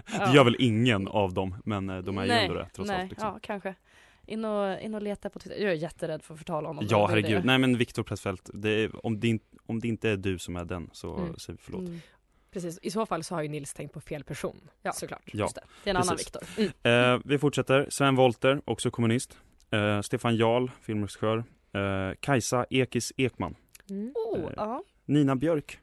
Det 0.26 0.34
gör 0.34 0.44
väl 0.44 0.56
ingen 0.60 1.08
av 1.08 1.34
dem, 1.34 1.56
men 1.66 1.90
eh, 1.90 1.98
de 1.98 2.18
är 2.18 2.26
ju 2.26 2.32
ändå 2.32 2.54
det 2.54 2.70
trots 2.74 2.90
nej, 2.90 3.02
allt. 3.02 3.10
Liksom. 3.10 3.30
Ja, 3.30 3.40
kanske. 3.42 3.76
In 4.26 4.46
och, 4.46 4.80
in 4.82 4.96
och 4.96 5.02
leta 5.02 5.30
på 5.30 5.40
Twitter. 5.40 5.58
Jag 5.58 5.72
är 5.72 5.76
jätterädd 5.76 6.24
för 6.24 6.34
att 6.34 6.38
förtala 6.38 6.68
honom. 6.68 6.86
Ja, 6.90 7.08
herregud. 7.08 7.46
Nej, 7.46 7.58
men 7.58 7.78
Viktor 7.78 8.04
Pressfeldt, 8.04 8.50
det 8.54 8.70
är, 8.70 9.06
om, 9.06 9.20
det, 9.20 9.40
om 9.66 9.80
det 9.80 9.88
inte 9.88 10.10
är 10.10 10.18
du 10.18 10.40
som 10.40 10.56
är 10.56 10.66
den 10.66 10.90
så 10.94 11.16
Mm. 11.18 11.36
säger 11.38 11.58
vi 11.58 11.64
förlåt. 11.64 11.82
Mm, 11.82 12.02
Precis, 12.54 12.80
i 12.82 12.92
så 12.92 13.06
fall 13.06 13.24
så 13.24 13.36
har 13.36 13.42
ju 13.42 13.48
Nils 13.50 13.74
tänkt 13.74 13.94
på 13.94 14.02
fel 14.02 14.24
person. 14.24 14.70
Ja. 14.82 14.92
Såklart. 14.92 15.22
Ja, 15.26 15.40
just 15.40 15.56
det. 15.56 15.62
det 15.84 15.90
är 15.90 15.94
en 15.94 15.98
annan 15.98 16.18
precis. 16.18 16.36
Viktor. 16.58 16.90
Eh, 16.92 17.20
vi 17.26 17.38
fortsätter. 17.40 17.88
Sven 17.90 18.16
Wollter, 18.16 18.62
också 18.66 18.92
kommunist. 18.92 19.38
Eh, 19.72 20.02
Stefan 20.02 20.36
Jarl, 20.36 20.68
filmregissör. 20.82 21.38
Eh, 21.74 22.16
Kajsa 22.20 22.66
Ekis 22.70 23.14
Ekman. 23.18 23.56
Mm. 23.90 24.14
Oh, 24.16 24.52
Eh. 24.58 24.80
Nina 25.06 25.36
Björk, 25.36 25.80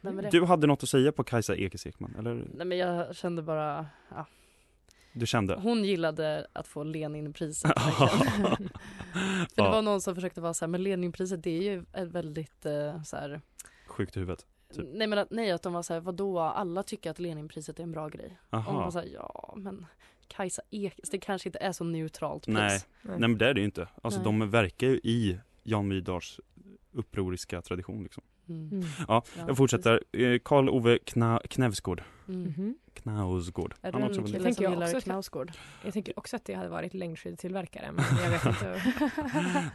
det, 0.00 0.30
Du 0.30 0.44
hade 0.44 0.66
något 0.66 0.82
att 0.82 0.88
säga 0.88 1.12
på 1.12 1.24
Kajsa 1.24 1.56
Ekis 1.56 1.86
Ekman, 1.86 2.14
eller? 2.18 2.34
nej 2.54 2.66
men 2.66 2.78
jag 2.78 3.16
kände 3.16 3.42
bara, 3.42 3.86
ja. 4.10 4.26
Du 5.12 5.26
kände? 5.26 5.54
Hon 5.62 5.84
gillade 5.84 6.46
att 6.52 6.66
få 6.66 6.84
Leninpriset. 6.84 7.72
För 9.54 9.62
det 9.62 9.62
var 9.62 9.82
någon 9.82 10.00
som 10.00 10.14
försökte 10.14 10.40
vara 10.40 10.54
så 10.54 10.64
här, 10.64 10.70
men 10.70 10.82
Leninpriset 10.82 11.42
det 11.42 11.50
är 11.50 11.62
ju 11.62 11.84
ett 11.92 12.08
väldigt 12.08 12.66
eh, 12.66 13.02
så 13.02 13.16
här, 13.16 13.40
Sjukt 13.86 14.16
i 14.16 14.20
huvudet. 14.20 14.46
Typ. 14.76 14.88
nej 14.92 15.06
men 15.06 15.18
att, 15.18 15.30
nej 15.30 15.50
att 15.50 15.62
de 15.62 15.72
var 15.72 15.82
så 15.82 15.92
här, 15.92 16.00
vadå 16.00 16.38
alla 16.40 16.82
tycker 16.82 17.10
att 17.10 17.18
Leninpriset 17.18 17.78
är 17.78 17.82
en 17.82 17.92
bra 17.92 18.08
grej. 18.08 18.38
Och 18.50 18.58
hon 18.62 18.74
Aha. 18.76 18.84
var 18.84 18.90
så 18.90 18.98
här, 18.98 19.08
ja 19.14 19.54
men 19.56 19.86
Kajsa 20.28 20.62
Ekis, 20.70 21.10
det 21.10 21.18
kanske 21.18 21.48
inte 21.48 21.58
är 21.58 21.72
så 21.72 21.84
neutralt 21.84 22.44
pris. 22.44 22.54
Nej. 22.54 22.80
Nej 23.02 23.18
men 23.18 23.38
det 23.38 23.48
är 23.48 23.54
det 23.54 23.60
ju 23.60 23.66
inte. 23.66 23.88
Alltså 24.02 24.20
Nej. 24.20 24.24
de 24.24 24.50
verkar 24.50 24.86
ju 24.86 24.94
i 25.02 25.38
Jan 25.62 25.88
Myrdals 25.88 26.40
upproriska 26.92 27.62
tradition 27.62 28.02
liksom. 28.02 28.22
Mm. 28.48 28.72
Mm. 28.72 28.84
Ja, 29.08 29.22
Ja, 29.36 29.44
jag 29.46 29.56
fortsätter. 29.56 30.00
Eh, 30.12 30.38
Karl-Ove 30.38 30.98
Knävsgård. 31.48 32.02
Mm. 32.28 32.74
Knausgård. 32.94 33.74
Är 33.82 34.06
också 34.06 34.20
en 34.20 34.26
kille 34.26 34.54
som 34.54 34.64
jag 34.64 34.72
gillar 34.72 34.86
också. 34.86 35.00
Knausgård? 35.00 35.52
Jag 35.84 35.92
tänker 35.92 36.18
också 36.18 36.36
att 36.36 36.44
det 36.44 36.54
hade 36.54 36.68
varit 36.68 36.94
längdskidtillverkare 36.94 37.92
men 37.92 38.04
jag 38.22 38.30
vet 38.30 38.46
inte. 38.46 38.82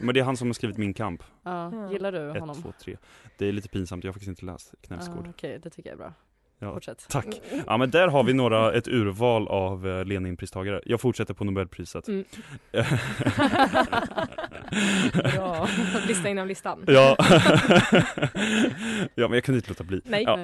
Men 0.00 0.14
det 0.14 0.20
är 0.20 0.24
han 0.24 0.36
som 0.36 0.48
har 0.48 0.54
skrivit 0.54 0.76
Min 0.78 0.94
kamp. 0.94 1.22
Ja, 1.42 1.90
gillar 1.92 2.12
du 2.12 2.30
1, 2.30 2.40
honom? 2.40 2.62
2, 2.62 2.72
3. 2.84 2.96
Det 3.38 3.46
är 3.46 3.52
lite 3.52 3.68
pinsamt, 3.68 4.04
jag 4.04 4.08
har 4.08 4.12
faktiskt 4.12 4.28
inte 4.28 4.44
läst 4.44 4.70
Ja, 4.72 4.78
Knävsgård. 4.86 5.26
Okej, 5.28 5.58
det 5.62 5.70
tycker 5.70 5.90
jag 5.90 5.94
är 5.94 5.98
bra. 5.98 6.12
Ja, 6.62 6.74
Fortsätt. 6.74 7.06
Tack. 7.08 7.40
Ja 7.66 7.76
men 7.76 7.90
där 7.90 8.08
har 8.08 8.24
vi 8.24 8.32
några, 8.32 8.72
ett 8.72 8.88
urval 8.88 9.48
av 9.48 9.88
eh, 9.88 10.04
Leninpristagare. 10.04 10.80
Jag 10.86 11.00
fortsätter 11.00 11.34
på 11.34 11.44
Nobelpriset. 11.44 12.08
Mm. 12.08 12.24
Bra. 15.34 15.68
Lista 16.08 16.28
inom 16.28 16.48
listan. 16.48 16.84
ja. 16.86 17.16
ja 19.14 19.28
men 19.28 19.32
jag 19.32 19.44
kunde 19.44 19.56
inte 19.58 19.68
låta 19.68 19.84
bli. 19.84 20.00
Nej. 20.04 20.22
Ja. 20.22 20.38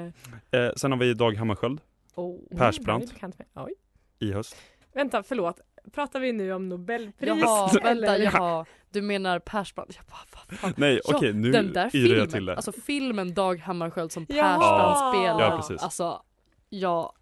Eh, 0.58 0.72
sen 0.76 0.92
har 0.92 0.98
vi 0.98 1.14
Dag 1.14 1.36
Hammarskjöld 1.36 1.80
Oh, 2.16 2.56
Persbrandt. 2.58 3.14
Oj. 3.54 3.72
i 4.18 4.32
höst. 4.32 4.56
Vänta, 4.94 5.22
förlåt. 5.22 5.60
Pratar 5.92 6.20
vi 6.20 6.32
nu 6.32 6.52
om 6.52 6.68
Nobelpris? 6.68 7.28
Jaha, 7.40 7.66
vänta, 7.72 7.90
eller? 7.90 8.18
jaha. 8.18 8.64
Du 8.90 9.02
menar 9.02 9.38
Persbrandt? 9.38 9.96
Jag 9.96 10.04
bara, 10.06 10.56
fan. 10.56 10.74
Nej 10.76 11.00
Ja, 11.04 11.16
okej 11.16 11.32
nu 11.32 11.50
Den 11.52 11.72
där 11.72 11.90
filmen, 11.90 12.28
till 12.28 12.46
det. 12.46 12.56
alltså 12.56 12.72
filmen 12.72 13.34
Dag 13.34 13.58
Hammarskjöld 13.58 14.12
som 14.12 14.26
Ja. 14.28 14.34
Persbrandt 14.42 15.14
spelar. 15.14 15.50
Ja, 15.50 15.56
precis. 15.56 15.82
Alltså, 15.82 16.22
jag 16.68 17.12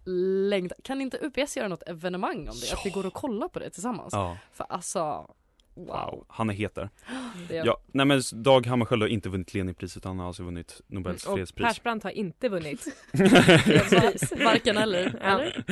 längtar. 0.49 0.77
Kan 0.83 1.01
inte 1.01 1.17
UPS 1.21 1.57
göra 1.57 1.67
något 1.67 1.83
evenemang 1.87 2.37
om 2.49 2.55
det? 2.61 2.73
Att 2.73 2.85
vi 2.85 2.89
går 2.89 3.05
och 3.05 3.13
kollar 3.13 3.47
på 3.47 3.59
det 3.59 3.69
tillsammans? 3.69 4.13
Ja, 4.13 4.37
För 4.51 4.65
alltså, 4.69 5.35
wow. 5.75 5.85
wow. 5.87 6.25
Han 6.29 6.49
är 6.49 6.53
het 6.53 6.75
där. 6.75 6.89
Ja, 7.49 7.77
nej 7.87 8.05
men 8.05 8.21
Dag 8.33 8.65
Hammarskjöld 8.67 9.01
har 9.01 9.07
inte 9.09 9.29
vunnit 9.29 9.53
Leninpriset 9.53 10.03
han 10.03 10.19
har 10.19 10.27
alltså 10.27 10.43
vunnit 10.43 10.81
Nobels 10.87 11.25
Och 11.25 11.33
fredspris. 11.35 11.67
Persbrandt 11.67 12.03
har 12.03 12.11
inte 12.11 12.49
vunnit 12.49 12.81
fredspris. 13.13 14.31
Varken 14.45 14.77
eller, 14.77 15.15
eller? 15.21 15.63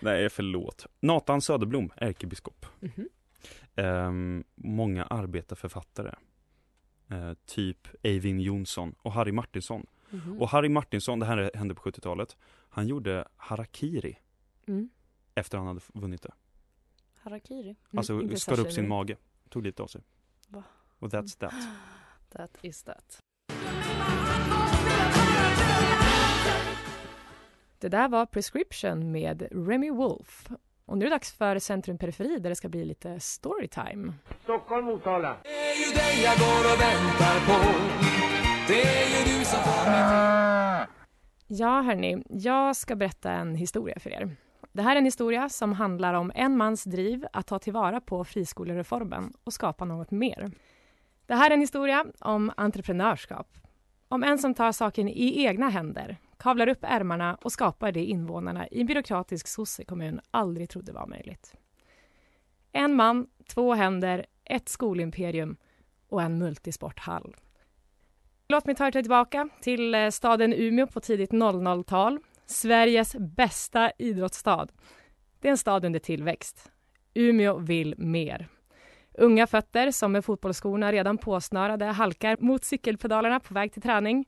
Nej, 0.00 0.28
förlåt. 0.28 0.86
Nathan 1.00 1.40
Söderblom, 1.40 1.90
ärkebiskop. 1.96 2.66
Mhm. 2.80 3.08
Ehm, 3.76 4.44
många 4.54 5.04
arbetarförfattare. 5.04 6.14
Eh, 7.10 7.32
typ 7.46 7.88
Eivind 8.02 8.40
Johnson 8.40 8.94
och 9.02 9.12
Harry 9.12 9.32
Martinsson. 9.32 9.86
Mhm. 10.10 10.40
Och 10.42 10.48
Harry 10.48 10.68
Martinsson, 10.68 11.18
det 11.18 11.26
här 11.26 11.50
hände 11.54 11.74
på 11.74 11.82
70-talet, 11.82 12.36
han 12.68 12.86
gjorde 12.86 13.28
harakiri 13.36 14.18
Mm. 14.66 14.88
efter 15.34 15.58
han 15.58 15.66
hade 15.66 15.80
vunnit 15.94 16.22
det. 16.22 16.32
Harakiri, 17.20 17.62
Mm, 17.62 17.76
Alltså 17.96 18.36
skar 18.36 18.60
upp 18.60 18.72
sin 18.72 18.88
mage, 18.88 19.16
tog 19.48 19.62
livet 19.62 19.80
av 19.80 19.86
sig. 19.86 20.02
Va? 20.48 20.62
Och 20.98 21.08
that's 21.08 21.38
that. 21.38 21.54
that 22.30 22.58
is 22.60 22.82
that. 22.82 23.20
Det 27.78 27.88
där 27.88 28.08
var 28.08 28.26
Prescription 28.26 29.12
med 29.12 29.48
Remy 29.50 29.90
Wolf. 29.90 30.48
Och 30.86 30.98
nu 30.98 31.04
är 31.04 31.10
det 31.10 31.14
dags 31.14 31.32
för 31.32 31.58
Centrum 31.58 31.98
Periferi 31.98 32.38
där 32.38 32.50
det 32.50 32.56
ska 32.56 32.68
bli 32.68 32.84
lite 32.84 33.20
storytime. 33.20 34.12
Stockholm, 34.42 34.86
Motala. 34.86 35.36
Ja, 41.46 41.82
hörni, 41.82 42.22
jag 42.28 42.76
ska 42.76 42.96
berätta 42.96 43.30
en 43.32 43.54
historia 43.54 43.98
för 44.00 44.10
er. 44.10 44.36
Det 44.74 44.82
här 44.82 44.96
är 44.96 44.98
en 44.98 45.04
historia 45.04 45.48
som 45.48 45.72
handlar 45.72 46.14
om 46.14 46.32
en 46.34 46.56
mans 46.56 46.84
driv 46.84 47.26
att 47.32 47.46
ta 47.46 47.58
tillvara 47.58 48.00
på 48.00 48.24
friskolereformen 48.24 49.32
och 49.44 49.52
skapa 49.52 49.84
något 49.84 50.10
mer. 50.10 50.50
Det 51.26 51.34
här 51.34 51.50
är 51.50 51.54
en 51.54 51.60
historia 51.60 52.04
om 52.20 52.52
entreprenörskap. 52.56 53.46
Om 54.08 54.24
en 54.24 54.38
som 54.38 54.54
tar 54.54 54.72
saken 54.72 55.08
i 55.08 55.44
egna 55.44 55.68
händer, 55.68 56.16
kavlar 56.36 56.68
upp 56.68 56.78
ärmarna 56.82 57.38
och 57.42 57.52
skapar 57.52 57.92
det 57.92 58.04
invånarna 58.04 58.68
i 58.68 58.80
en 58.80 58.86
byråkratisk 58.86 59.48
sossekommun 59.48 60.20
aldrig 60.30 60.70
trodde 60.70 60.92
var 60.92 61.06
möjligt. 61.06 61.54
En 62.72 62.94
man, 62.94 63.26
två 63.48 63.74
händer, 63.74 64.26
ett 64.44 64.68
skolimperium 64.68 65.56
och 66.08 66.22
en 66.22 66.38
multisporthall. 66.38 67.36
Låt 68.48 68.66
mig 68.66 68.74
ta 68.74 68.86
er 68.86 68.90
tillbaka 68.90 69.48
till 69.60 69.94
eh, 69.94 70.10
staden 70.10 70.52
Umeå 70.52 70.86
på 70.86 71.00
tidigt 71.00 71.30
00-tal. 71.30 72.18
Sveriges 72.46 73.16
bästa 73.18 73.92
idrottsstad. 73.98 74.68
Det 75.40 75.48
är 75.48 75.50
en 75.50 75.58
stad 75.58 75.84
under 75.84 76.00
tillväxt. 76.00 76.70
Umeå 77.14 77.58
vill 77.58 77.94
mer. 77.98 78.48
Unga 79.18 79.46
fötter 79.46 79.90
som 79.90 80.12
med 80.12 80.24
fotbollsskorna 80.24 80.92
redan 80.92 81.18
påsnörade 81.18 81.84
halkar 81.84 82.36
mot 82.40 82.64
cykelpedalerna 82.64 83.40
på 83.40 83.54
väg 83.54 83.72
till 83.72 83.82
träning. 83.82 84.24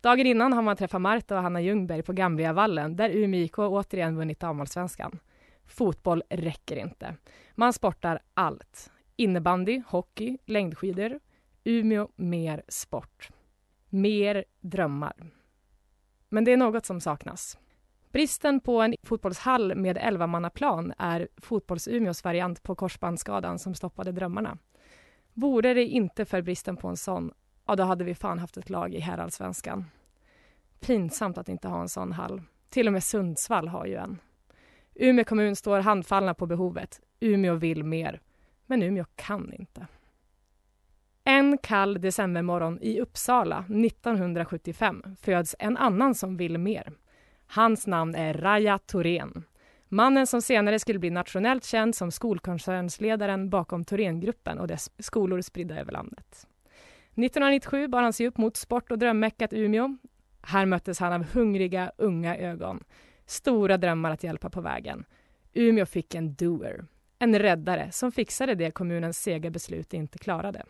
Dagen 0.00 0.26
innan 0.26 0.52
har 0.52 0.62
man 0.62 0.76
träffat 0.76 1.00
Marta 1.00 1.36
och 1.36 1.42
Hanna 1.42 1.60
Ljungberg 1.60 2.02
på 2.02 2.12
Gambriavallen 2.12 2.96
där 2.96 3.10
Umeå 3.10 3.40
IK 3.40 3.58
återigen 3.58 4.16
vunnit 4.16 4.40
damallsvenskan. 4.40 5.18
Fotboll 5.66 6.22
räcker 6.30 6.76
inte. 6.76 7.14
Man 7.54 7.72
sportar 7.72 8.20
allt. 8.34 8.90
Innebandy, 9.16 9.82
hockey, 9.86 10.38
längdskidor. 10.46 11.20
Umeå 11.64 12.08
mer 12.16 12.62
sport. 12.68 13.28
Mer 13.88 14.44
drömmar. 14.60 15.35
Men 16.28 16.44
det 16.44 16.52
är 16.52 16.56
något 16.56 16.86
som 16.86 17.00
saknas. 17.00 17.58
Bristen 18.12 18.60
på 18.60 18.82
en 18.82 18.94
fotbollshall 19.02 19.74
med 19.74 19.98
11-mannaplan 19.98 20.92
är 20.98 21.28
fotbolls-Umeås 21.36 22.24
variant 22.24 22.62
på 22.62 22.74
korsbandsskadan 22.74 23.58
som 23.58 23.74
stoppade 23.74 24.12
drömmarna. 24.12 24.58
Vore 25.34 25.74
det 25.74 25.84
inte 25.84 26.24
för 26.24 26.42
bristen 26.42 26.76
på 26.76 26.88
en 26.88 26.96
sån, 26.96 27.32
ja 27.66 27.76
då 27.76 27.82
hade 27.82 28.04
vi 28.04 28.14
fan 28.14 28.38
haft 28.38 28.56
ett 28.56 28.70
lag 28.70 28.94
i 28.94 29.00
herrallsvenskan. 29.00 29.84
Pinsamt 30.80 31.38
att 31.38 31.48
inte 31.48 31.68
ha 31.68 31.80
en 31.80 31.88
sån 31.88 32.12
hall. 32.12 32.42
Till 32.68 32.86
och 32.86 32.92
med 32.92 33.04
Sundsvall 33.04 33.68
har 33.68 33.86
ju 33.86 33.94
en. 33.94 34.18
Umeå 34.94 35.24
kommun 35.24 35.56
står 35.56 35.80
handfallna 35.80 36.34
på 36.34 36.46
behovet. 36.46 37.00
Umeå 37.20 37.54
vill 37.54 37.84
mer. 37.84 38.20
Men 38.66 38.82
Umeå 38.82 39.04
kan 39.14 39.52
inte. 39.52 39.86
En 41.28 41.58
kall 41.58 42.00
decembermorgon 42.00 42.78
i 42.82 43.00
Uppsala 43.00 43.58
1975 43.58 45.02
föds 45.20 45.56
en 45.58 45.76
annan 45.76 46.14
som 46.14 46.36
vill 46.36 46.58
mer. 46.58 46.92
Hans 47.46 47.86
namn 47.86 48.14
är 48.14 48.34
Raja 48.34 48.78
Thorén. 48.78 49.44
Mannen 49.88 50.26
som 50.26 50.42
senare 50.42 50.78
skulle 50.78 50.98
bli 50.98 51.10
nationellt 51.10 51.64
känd 51.64 51.94
som 51.94 52.10
skolkoncernsledaren 52.10 53.50
bakom 53.50 53.84
Thorengruppen 53.84 54.58
och 54.58 54.66
dess 54.66 54.90
skolor 54.98 55.40
spridda 55.40 55.80
över 55.80 55.92
landet. 55.92 56.46
1997 57.10 57.88
bar 57.88 58.02
han 58.02 58.12
sig 58.12 58.26
upp 58.26 58.38
mot 58.38 58.56
sport 58.56 58.92
och 58.92 58.98
drömmeckat 58.98 59.52
Umeå. 59.52 59.96
Här 60.42 60.66
möttes 60.66 61.00
han 61.00 61.12
av 61.12 61.24
hungriga, 61.32 61.92
unga 61.96 62.36
ögon. 62.36 62.84
Stora 63.26 63.76
drömmar 63.76 64.10
att 64.10 64.24
hjälpa 64.24 64.50
på 64.50 64.60
vägen. 64.60 65.04
Umeå 65.52 65.86
fick 65.86 66.14
en 66.14 66.34
doer. 66.34 66.84
En 67.18 67.38
räddare 67.38 67.92
som 67.92 68.12
fixade 68.12 68.54
det 68.54 68.70
kommunens 68.70 69.18
sega 69.18 69.50
beslut 69.50 69.94
inte 69.94 70.18
klarade. 70.18 70.62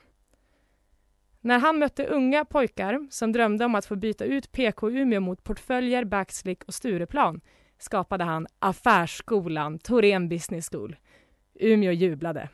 När 1.47 1.59
han 1.59 1.79
mötte 1.79 2.07
unga 2.07 2.45
pojkar 2.45 3.07
som 3.11 3.33
drömde 3.33 3.65
om 3.65 3.75
att 3.75 3.87
få 3.87 3.97
byta 3.97 4.25
ut 4.25 4.53
PK 4.53 4.91
Umeå 4.91 5.21
mot 5.21 5.45
portföljer, 5.45 6.05
backslick 6.05 6.65
och 6.65 6.75
Stureplan 6.75 7.41
skapade 7.79 8.25
han 8.25 8.47
Affärsskolan 8.59 9.79
Torén 9.79 10.29
Business 10.29 10.71
School. 10.71 10.97
Umeå 11.55 11.93
jublade. 11.93 12.49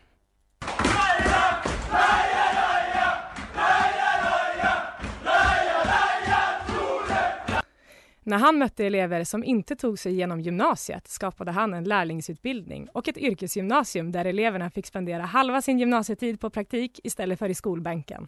När 8.25 8.39
han 8.39 8.59
mötte 8.59 8.87
elever 8.87 9.25
som 9.25 9.45
inte 9.45 9.77
tog 9.77 9.99
sig 9.99 10.13
igenom 10.13 10.41
gymnasiet 10.41 11.09
skapade 11.09 11.51
han 11.51 11.75
en 11.75 11.85
lärlingsutbildning 11.85 12.89
och 12.89 13.09
ett 13.09 13.19
yrkesgymnasium 13.19 14.13
där 14.13 14.25
eleverna 14.25 14.71
fick 14.71 14.87
spendera 14.87 15.23
halva 15.23 15.63
sin 15.63 15.79
gymnasietid 15.79 16.41
på 16.41 16.51
praktik 16.51 17.01
istället 17.05 17.39
för 17.39 17.49
i 17.49 17.55
skolbänken. 17.55 18.27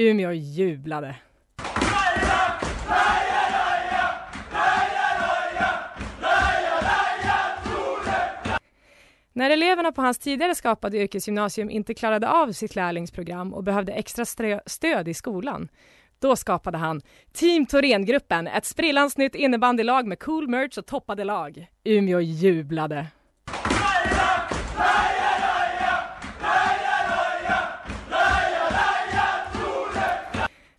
Umeå 0.00 0.32
jublade. 0.32 1.16
När 9.32 9.50
eleverna 9.50 9.92
på 9.92 10.02
hans 10.02 10.18
tidigare 10.18 10.54
skapade 10.54 10.98
yrkesgymnasium 10.98 11.70
inte 11.70 11.94
klarade 11.94 12.28
av 12.30 12.52
sitt 12.52 12.76
lärlingsprogram 12.76 13.54
och 13.54 13.64
behövde 13.64 13.92
extra 13.92 14.24
stöd 14.66 15.08
i 15.08 15.14
skolan 15.14 15.68
Då 16.18 16.36
skapade 16.36 16.78
han 16.78 17.00
Team 17.32 17.66
Thorengruppen, 17.66 18.46
ett 18.46 18.64
sprillans 18.64 19.16
nytt 19.16 19.34
innebandylag 19.34 20.06
med 20.06 20.18
cool 20.18 20.48
merch 20.48 20.78
och 20.78 20.86
toppade 20.86 21.24
lag. 21.24 21.66
Umeå 21.84 22.20
jublade. 22.20 23.06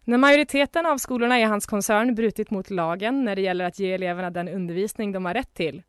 När 0.09 0.17
majoriteten 0.17 0.85
av 0.85 0.97
skolorna 0.97 1.39
i 1.39 1.43
hans 1.43 1.65
koncern 1.65 2.15
brutit 2.15 2.51
mot 2.51 2.69
lagen 2.69 3.25
när 3.25 3.35
det 3.35 3.41
gäller 3.41 3.65
att 3.65 3.79
ge 3.79 3.93
eleverna 3.93 4.29
den 4.29 4.47
undervisning 4.47 5.11
de 5.11 5.25
har 5.25 5.33
rätt 5.33 5.53
till, 5.53 5.83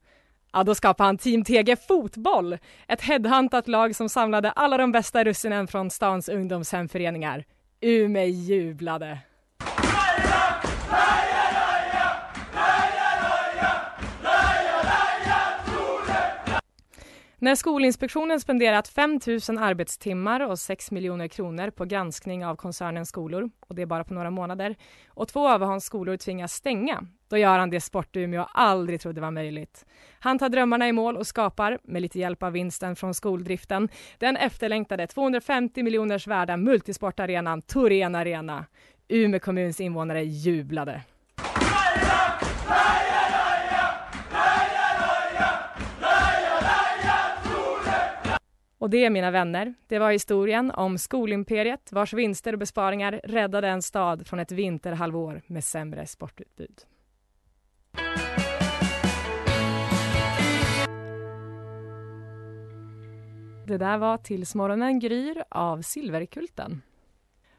ja 0.52 0.62
då 0.62 0.74
skapade 0.74 1.06
han 1.06 1.18
Team 1.18 1.44
TG 1.44 1.76
Fotboll, 1.76 2.58
ett 2.88 3.02
headhuntat 3.02 3.68
lag 3.68 3.96
som 3.96 4.08
samlade 4.08 4.50
alla 4.50 4.76
de 4.76 4.92
bästa 4.92 5.24
russinen 5.24 5.66
från 5.66 5.90
stans 5.90 6.28
ungdomshemföreningar. 6.28 7.44
Umeå 7.80 8.26
jublade. 8.26 9.18
När 17.42 17.54
Skolinspektionen 17.54 18.40
spenderat 18.40 18.88
5 18.88 19.20
000 19.26 19.58
arbetstimmar 19.58 20.40
och 20.40 20.58
6 20.58 20.90
miljoner 20.90 21.28
kronor 21.28 21.70
på 21.70 21.84
granskning 21.84 22.46
av 22.46 22.56
koncernens 22.56 23.08
skolor, 23.08 23.50
och 23.60 23.74
det 23.74 23.82
är 23.82 23.86
bara 23.86 24.04
på 24.04 24.14
några 24.14 24.30
månader, 24.30 24.76
och 25.08 25.28
två 25.28 25.48
av 25.48 25.62
hans 25.62 25.84
skolor 25.84 26.16
tvingas 26.16 26.52
stänga, 26.52 27.06
då 27.28 27.36
gör 27.36 27.58
han 27.58 27.70
det 27.70 27.80
sport 27.80 28.16
Umeå 28.16 28.42
aldrig 28.42 29.00
trodde 29.00 29.20
var 29.20 29.30
möjligt. 29.30 29.86
Han 30.18 30.38
tar 30.38 30.48
drömmarna 30.48 30.88
i 30.88 30.92
mål 30.92 31.16
och 31.16 31.26
skapar, 31.26 31.78
med 31.82 32.02
lite 32.02 32.18
hjälp 32.18 32.42
av 32.42 32.52
vinsten 32.52 32.96
från 32.96 33.14
skoldriften, 33.14 33.88
den 34.18 34.36
efterlängtade 34.36 35.06
250 35.06 35.82
miljoners 35.82 36.26
värda 36.26 36.56
multisportarenan 36.56 37.62
Torén 37.62 38.14
Arena. 38.14 38.66
Umeå 39.08 39.40
kommuns 39.40 39.80
invånare 39.80 40.24
jublade. 40.24 41.02
Och 48.90 48.96
det, 48.96 49.10
mina 49.10 49.30
vänner, 49.30 49.74
det 49.86 49.98
var 49.98 50.12
historien 50.12 50.70
om 50.70 50.98
skolimperiet 50.98 51.92
vars 51.92 52.12
vinster 52.12 52.52
och 52.52 52.58
besparingar 52.58 53.20
räddade 53.24 53.68
en 53.68 53.82
stad 53.82 54.26
från 54.26 54.40
ett 54.40 54.52
vinterhalvår 54.52 55.42
med 55.46 55.64
sämre 55.64 56.06
sportutbud. 56.06 56.80
Det 63.66 63.78
där 63.78 63.98
var 63.98 64.16
Tills 64.16 64.54
morgonen 64.54 64.98
gryr 64.98 65.44
av 65.48 65.82
Silverkulten. 65.82 66.82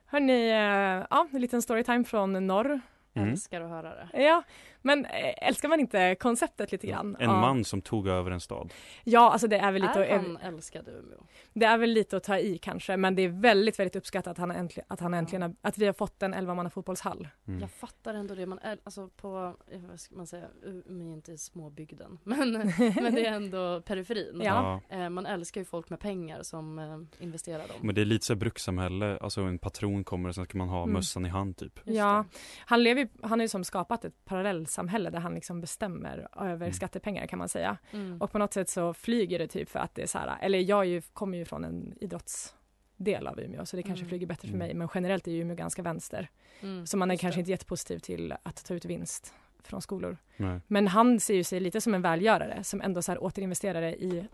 Hörni, 0.06 0.50
eh, 0.50 1.06
ja, 1.10 1.28
en 1.32 1.42
liten 1.42 1.62
storytime 1.62 2.04
från 2.04 2.48
norr. 2.48 2.82
Mm. 3.14 3.30
Älskar 3.30 3.62
att 3.62 3.70
höra 3.70 3.96
det. 3.96 4.24
Ja, 4.24 4.44
men 4.82 5.06
eh, 5.06 5.48
älskar 5.48 5.70
man 5.70 5.80
inte 5.80 6.16
konceptet 6.16 6.72
lite 6.72 6.88
grann? 6.88 7.16
En 7.20 7.30
Ja. 7.30 7.40
man 7.42 7.64
som 7.66 7.82
tog 7.82 8.08
över 8.08 8.32
en 8.32 8.40
stad. 8.40 8.74
Ja, 9.04 9.32
alltså 9.32 9.48
det 9.48 9.58
är 9.58 9.72
väl 9.72 9.82
lite 9.82 10.06
Är 10.06 10.16
att, 10.20 10.26
han 10.26 10.38
älskad 10.38 10.88
Umeå? 10.88 11.24
det 11.54 11.66
är 11.66 11.78
väl 11.78 11.90
lite 11.90 12.18
att 12.18 12.24
ta 12.24 12.38
i 12.38 12.58
kanske, 12.58 12.98
men 12.98 13.16
det 13.16 13.22
är 13.22 13.30
väldigt, 13.30 13.80
väldigt 13.80 13.96
uppskattat 13.96 14.32
att 14.32 14.38
han 14.38 14.52
äntligen, 14.52 14.86
att, 14.90 15.00
han 15.00 15.14
äntligen 15.14 15.56
att 15.62 15.78
vi 15.78 15.86
har 15.86 15.94
fått 15.94 16.24
en 16.24 16.34
11 16.34 16.70
fotbollshall. 16.70 17.28
Mm. 17.48 17.60
Jag 17.60 17.72
fattar 17.72 18.14
ändå 18.14 18.36
det. 18.36 18.46
Man 18.46 18.60
är, 18.60 18.78
alltså 18.84 19.08
på, 19.08 19.56
eh, 19.72 19.80
vad 19.90 20.00
ska 20.00 20.16
man 20.16 20.28
säga, 20.28 20.46
Umeå 20.86 21.10
är 21.10 21.14
inte 21.14 21.38
småbygden. 21.38 22.20
Men, 22.24 22.52
men 22.52 23.16
det 23.16 23.26
är 23.26 23.34
ändå 23.34 23.82
periferin. 23.82 24.42
Ja. 24.44 24.82
Eh, 24.90 25.10
Man 25.10 25.26
älskar 25.26 25.62
ju 25.62 25.66
folk 25.66 25.90
med 25.90 26.00
pengar 26.00 26.44
som 26.44 26.80
eh, 26.80 27.24
investerar 27.24 27.68
dem. 27.68 27.78
Men 27.82 27.96
det 27.96 28.02
är 28.02 28.06
lite 28.06 28.26
så 28.26 28.36
brukssamhälle, 28.36 29.18
alltså 29.18 29.42
en 29.42 29.60
patron 29.60 30.04
kommer 30.04 30.30
och 30.30 30.36
sen 30.36 30.46
ska 30.46 30.58
man 30.58 30.70
ha 30.70 30.82
Mm. 30.84 30.94
mössan 30.94 31.26
i 31.26 31.30
hand 31.30 31.58
typ. 31.58 31.80
Just 31.86 31.98
Ja, 31.98 32.26
det. 32.32 32.38
han, 32.66 32.84
lever, 32.84 33.10
han 33.22 33.32
har 33.40 33.42
ju 33.42 33.48
som 33.48 33.64
skapat 33.64 34.06
ett 34.06 34.26
parallellsamhälle 34.72 35.10
där 35.10 35.20
han 35.20 35.36
liksom 35.36 35.62
bestämmer 35.62 36.28
över 36.38 36.66
Mm. 36.66 36.74
skattepengar 36.74 37.28
kan 37.28 37.40
man 37.40 37.50
säga. 37.50 37.78
Mm. 37.92 38.22
Och 38.22 38.32
på 38.32 38.38
något 38.38 38.54
sätt 38.54 38.70
så 38.70 38.94
flyger 38.94 39.40
det 39.40 39.48
typ 39.48 39.70
för 39.70 39.80
att 39.80 39.96
det 39.96 40.02
är 40.04 40.08
så 40.08 40.18
här, 40.18 40.38
eller 40.42 40.60
jag 40.60 40.86
ju, 40.86 41.02
kommer 41.14 41.38
ju 41.38 41.46
från 41.46 41.64
en 41.64 41.94
idrottsdel 42.02 43.28
av 43.28 43.40
Umeå 43.40 43.66
så 43.66 43.76
det 43.76 43.84
kanske 43.84 44.02
Mm. 44.04 44.10
flyger 44.10 44.28
bättre 44.28 44.48
för 44.48 44.56
Mm. 44.56 44.68
mig 44.68 44.74
men 44.76 44.88
generellt 44.94 45.28
är 45.28 45.32
ju 45.32 45.42
Umeå 45.42 45.56
ganska 45.56 45.82
vänster. 45.82 46.30
Mm, 46.62 46.86
Så 46.86 46.98
man 46.98 47.10
är 47.12 47.14
just 47.14 47.22
kanske 47.22 47.38
det. 47.38 47.42
inte 47.42 47.52
jättepositiv 47.52 48.00
till 48.00 48.34
att 48.44 48.66
ta 48.66 48.74
ut 48.74 48.86
vinst 48.86 49.34
från 49.64 49.82
skolor. 49.82 50.18
Nej. 50.38 50.60
Men 50.68 50.88
han 50.88 51.20
ser 51.20 51.36
ju 51.36 51.44
sig 51.44 51.60
lite 51.60 51.82
som 51.82 51.94
en 51.94 52.02
välgörare 52.02 52.64
som 52.64 52.82
ändå 52.82 53.02
så 53.02 53.12
här 53.12 53.24
återinvesterare 53.24 53.96
i, 53.96 54.28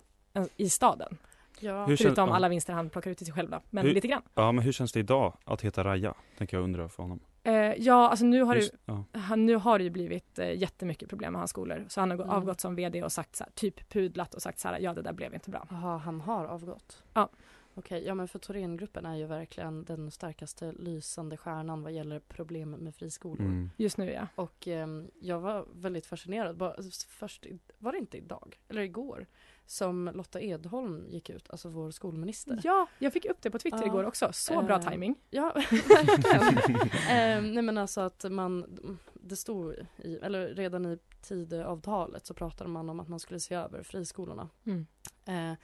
i 0.58 0.70
staden. 0.70 1.18
Ja. 1.60 1.86
Hur 1.86 1.98
Förutom 1.98 2.30
alla 2.32 2.50
vinster 2.50 2.74
han 2.74 2.90
plockar 2.90 3.12
ut 3.12 3.18
till 3.18 3.26
sig 3.28 3.36
själv 3.36 3.50
då. 3.50 3.62
Men 3.70 3.86
Hur- 3.86 3.94
lite 3.94 4.08
grann. 4.08 4.22
Ja 4.34 4.52
men 4.52 4.64
hur 4.64 4.72
känns 4.72 4.92
det 4.92 5.00
idag 5.00 5.38
att 5.46 5.62
heta 5.62 5.84
Raja? 5.84 6.14
Tänker 6.38 6.58
jag 6.58 6.64
undra 6.64 6.90
för 6.90 7.04
honom. 7.04 7.20
Eh, 7.48 7.74
ja, 7.78 8.10
alltså 8.10 8.26
nu 8.26 8.42
har, 8.44 8.56
det, 8.56 8.62
Just, 8.62 8.74
ja. 8.86 9.04
han, 9.12 9.46
nu 9.46 9.56
har 9.56 9.78
det 9.78 9.84
ju 9.84 9.90
blivit 9.90 10.40
eh, 10.40 10.54
jättemycket 10.58 11.10
problem 11.10 11.34
med 11.34 11.40
hans 11.40 11.50
skolor. 11.52 11.86
Så 11.90 12.00
han 12.00 12.10
har 12.12 12.18
Mm. 12.18 12.30
avgått 12.30 12.62
som 12.62 12.76
vd 12.76 13.04
och 13.04 13.12
sagt 13.12 13.36
så 13.36 13.44
här, 13.44 13.52
typ 13.56 13.90
pudlat 13.90 14.34
och 14.34 14.42
sagt 14.42 14.60
så 14.60 14.68
här, 14.68 14.80
ja 14.80 14.94
det 14.94 15.02
där 15.02 15.14
blev 15.14 15.34
inte 15.34 15.50
bra. 15.50 15.68
Jaha, 15.72 15.98
han 15.98 16.22
har 16.22 16.46
avgått? 16.46 17.04
Ja. 17.14 17.30
Okej, 17.74 18.04
ja 18.06 18.14
men 18.14 18.28
för 18.28 18.40
Thorengruppen 18.40 19.06
är 19.06 19.16
ju 19.16 19.26
verkligen 19.26 19.84
den 19.86 20.12
starkaste 20.12 20.72
lysande 20.72 21.38
stjärnan 21.38 21.84
vad 21.84 21.92
gäller 21.92 22.20
problem 22.20 22.72
med 22.72 22.96
friskolor. 22.96 23.46
Mm. 23.46 23.70
Just 23.78 23.98
nu 23.98 24.12
ja. 24.12 24.28
Och 24.36 24.68
ehm, 24.68 25.08
jag 25.20 25.40
var 25.40 25.66
väldigt 25.74 26.06
fascinerad. 26.06 26.58
Bara, 26.58 26.76
först, 27.10 27.46
var 27.78 27.92
det 27.92 27.98
inte 27.98 28.18
idag, 28.18 28.60
eller 28.70 28.82
igår, 28.82 29.26
som 29.68 30.12
Lotta 30.14 30.42
Edholm 30.42 31.06
gick 31.10 31.30
ut, 31.30 31.50
alltså 31.50 31.70
vår 31.70 31.92
skolminister. 31.92 32.60
Ja, 32.64 32.88
jag 33.00 33.14
fick 33.14 33.26
upp 33.26 33.42
det 33.42 33.52
på 33.52 33.60
Twitter 33.60 33.80
Ja. 33.82 33.86
igår 33.86 34.04
också. 34.04 34.30
Så 34.34 34.62
bra 34.62 34.76
Eh, 34.76 34.90
timing. 34.92 35.16
Ja, 35.30 35.54
verkligen. 35.72 36.90
Ehm, 37.10 37.54
nej 37.54 37.64
men 37.64 37.78
alltså 37.78 38.02
att 38.02 38.26
man, 38.32 38.80
det 39.14 39.36
stod 39.36 39.76
i, 39.98 40.16
eller 40.18 40.48
redan 40.48 40.86
i 40.86 40.98
Tidöavtalet 41.22 42.26
så 42.26 42.34
pratade 42.34 42.70
man 42.70 42.90
om 42.90 43.00
att 43.00 43.08
man 43.10 43.20
skulle 43.20 43.40
se 43.40 43.56
över 43.56 43.84
friskolorna. 43.84 44.50
Mm. 44.66 44.86
Eh, 45.26 45.58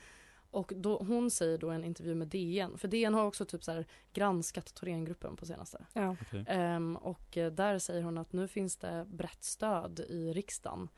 och 0.51 0.73
då, 0.75 0.97
hon 0.97 1.31
säger 1.31 1.57
då 1.57 1.71
i 1.71 1.75
en 1.75 1.83
intervju 1.83 2.15
med 2.15 2.27
DN, 2.27 2.77
för 2.77 2.87
DN 2.87 3.13
har 3.13 3.25
också 3.25 3.45
typ 3.45 3.63
så 3.63 3.71
här 3.71 3.85
granskat 4.13 4.65
Thorengruppen 4.75 5.35
på 5.35 5.45
senaste. 5.45 5.85
Ja. 5.93 6.15
Okej. 6.21 6.45
Ehm, 6.47 6.95
och 6.97 7.37
eh, 7.37 7.51
där 7.51 7.79
säger 7.79 8.01
hon 8.01 8.17
att 8.17 8.33
nu 8.33 8.47
finns 8.47 8.77
det 8.77 9.05
brett 9.07 9.43
stöd 9.43 9.99
i 9.99 10.33
riksdagen 10.33 10.89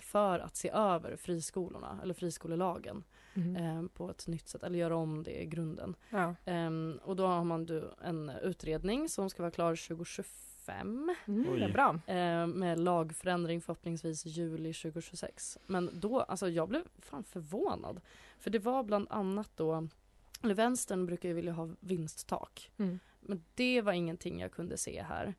för 0.00 0.38
att 0.38 0.56
se 0.56 0.70
över 0.70 1.16
friskolorna, 1.16 1.98
eller 2.02 2.14
friskolelagen, 2.14 3.04
Mhm. 3.34 3.56
eh, 3.56 3.82
på 3.94 4.10
ett 4.10 4.26
nytt 4.26 4.48
sätt, 4.48 4.62
eller 4.62 4.78
göra 4.78 4.96
om 4.96 5.22
det 5.22 5.42
i 5.42 5.46
grunden. 5.46 5.96
ja. 6.10 6.34
Ehm, 6.44 7.00
och 7.04 7.16
då 7.16 7.26
har 7.26 7.44
man 7.44 7.66
du 7.66 7.90
en 8.04 8.28
utredning 8.42 9.08
som 9.08 9.30
ska 9.30 9.42
vara 9.42 9.50
klar 9.50 9.74
2025 9.76 11.14
Mm, 11.26 11.58
det 11.58 11.64
är 11.64 11.72
bra. 11.72 12.00
eh, 12.14 12.46
med 12.46 12.78
lagförändring 12.80 13.60
förhoppningsvis 13.60 14.26
i 14.26 14.28
juli 14.28 14.72
2026. 14.72 15.58
Men 15.66 15.90
då, 16.00 16.20
alltså 16.20 16.48
jag 16.48 16.68
blev 16.68 16.82
fan 16.98 17.24
förvånad. 17.24 18.00
För 18.38 18.50
det 18.50 18.58
var 18.58 18.82
bland 18.82 19.06
annat 19.10 19.50
då, 19.56 19.88
eller 20.42 20.54
vänstern 20.54 21.06
brukar 21.06 21.28
ju 21.28 21.34
vilja 21.34 21.52
ha 21.52 21.68
vinsttak. 21.80 22.70
Mm. 22.76 22.98
Men 23.20 23.44
det 23.54 23.82
var 23.82 23.92
ingenting 23.92 24.40
jag 24.40 24.52
kunde 24.52 24.76
se 24.76 25.02
här. 25.02 25.34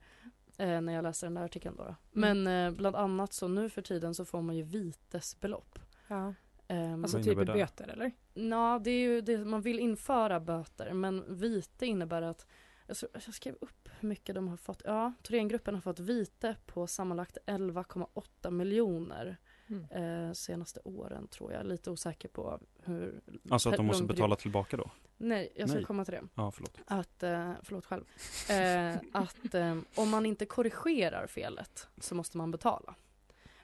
Eh, 0.57 0.81
när 0.81 0.93
jag 0.93 1.03
läste 1.03 1.25
den 1.25 1.33
där 1.33 1.43
artikeln 1.45 1.75
då. 1.75 1.83
då. 1.83 1.95
Men 2.11 2.47
eh, 2.47 2.71
bland 2.71 2.95
annat 2.95 3.33
så 3.33 3.47
nu 3.47 3.69
för 3.69 3.81
tiden 3.81 4.15
så 4.15 4.25
får 4.25 4.41
man 4.41 4.55
ju 4.55 4.63
vitesbelopp. 4.63 5.79
Ja. 6.07 6.33
Ehm, 6.67 7.03
Alltså 7.03 7.23
typ 7.23 7.45
böter 7.45 7.87
eller? 7.87 8.11
Ja, 8.33 8.81
det 8.83 8.91
är 8.91 8.99
ju 8.99 9.21
det, 9.21 9.45
man 9.45 9.61
vill 9.61 9.79
införa 9.79 10.39
böter 10.39 10.93
men 10.93 11.37
vite 11.39 11.85
innebär 11.85 12.21
att 12.21 12.47
jag 12.87 13.33
skrev 13.33 13.55
upp 13.61 13.89
hur 13.99 14.09
mycket 14.09 14.35
de 14.35 14.47
har 14.47 14.57
fått. 14.57 14.81
Ja, 14.85 15.13
Thorengruppen 15.23 15.73
har 15.75 15.81
fått 15.81 15.99
vite 15.99 16.55
på 16.65 16.87
sammanlagt 16.87 17.37
11,8 17.45 18.51
miljoner 18.51 19.37
Mm. 19.69 20.27
eh, 20.27 20.33
senaste 20.33 20.79
åren 20.83 21.27
tror 21.27 21.53
jag. 21.53 21.65
Lite 21.65 21.91
osäker 21.91 22.27
på 22.29 22.59
hur 22.83 23.21
Alltså 23.49 23.69
att 23.69 23.77
de 23.77 23.85
måste 23.85 24.03
period- 24.03 24.15
betala 24.15 24.35
tillbaka 24.35 24.77
då? 24.77 24.91
Nej, 25.17 25.51
jag 25.55 25.69
ska 25.69 25.77
Nej. 25.77 25.85
komma 25.85 26.05
till 26.05 26.13
det. 26.13 26.23
Ja 26.35 26.51
förlåt. 26.51 26.77
Att, 26.85 27.23
eh, 27.23 27.51
förlåt 27.63 27.85
själv. 27.85 28.03
Eh, 28.49 28.95
att 29.13 29.53
eh, 29.55 29.77
om 29.95 30.09
man 30.09 30.25
inte 30.25 30.45
korrigerar 30.45 31.27
felet 31.27 31.87
så 32.01 32.15
måste 32.15 32.37
man 32.37 32.51
betala. 32.51 32.95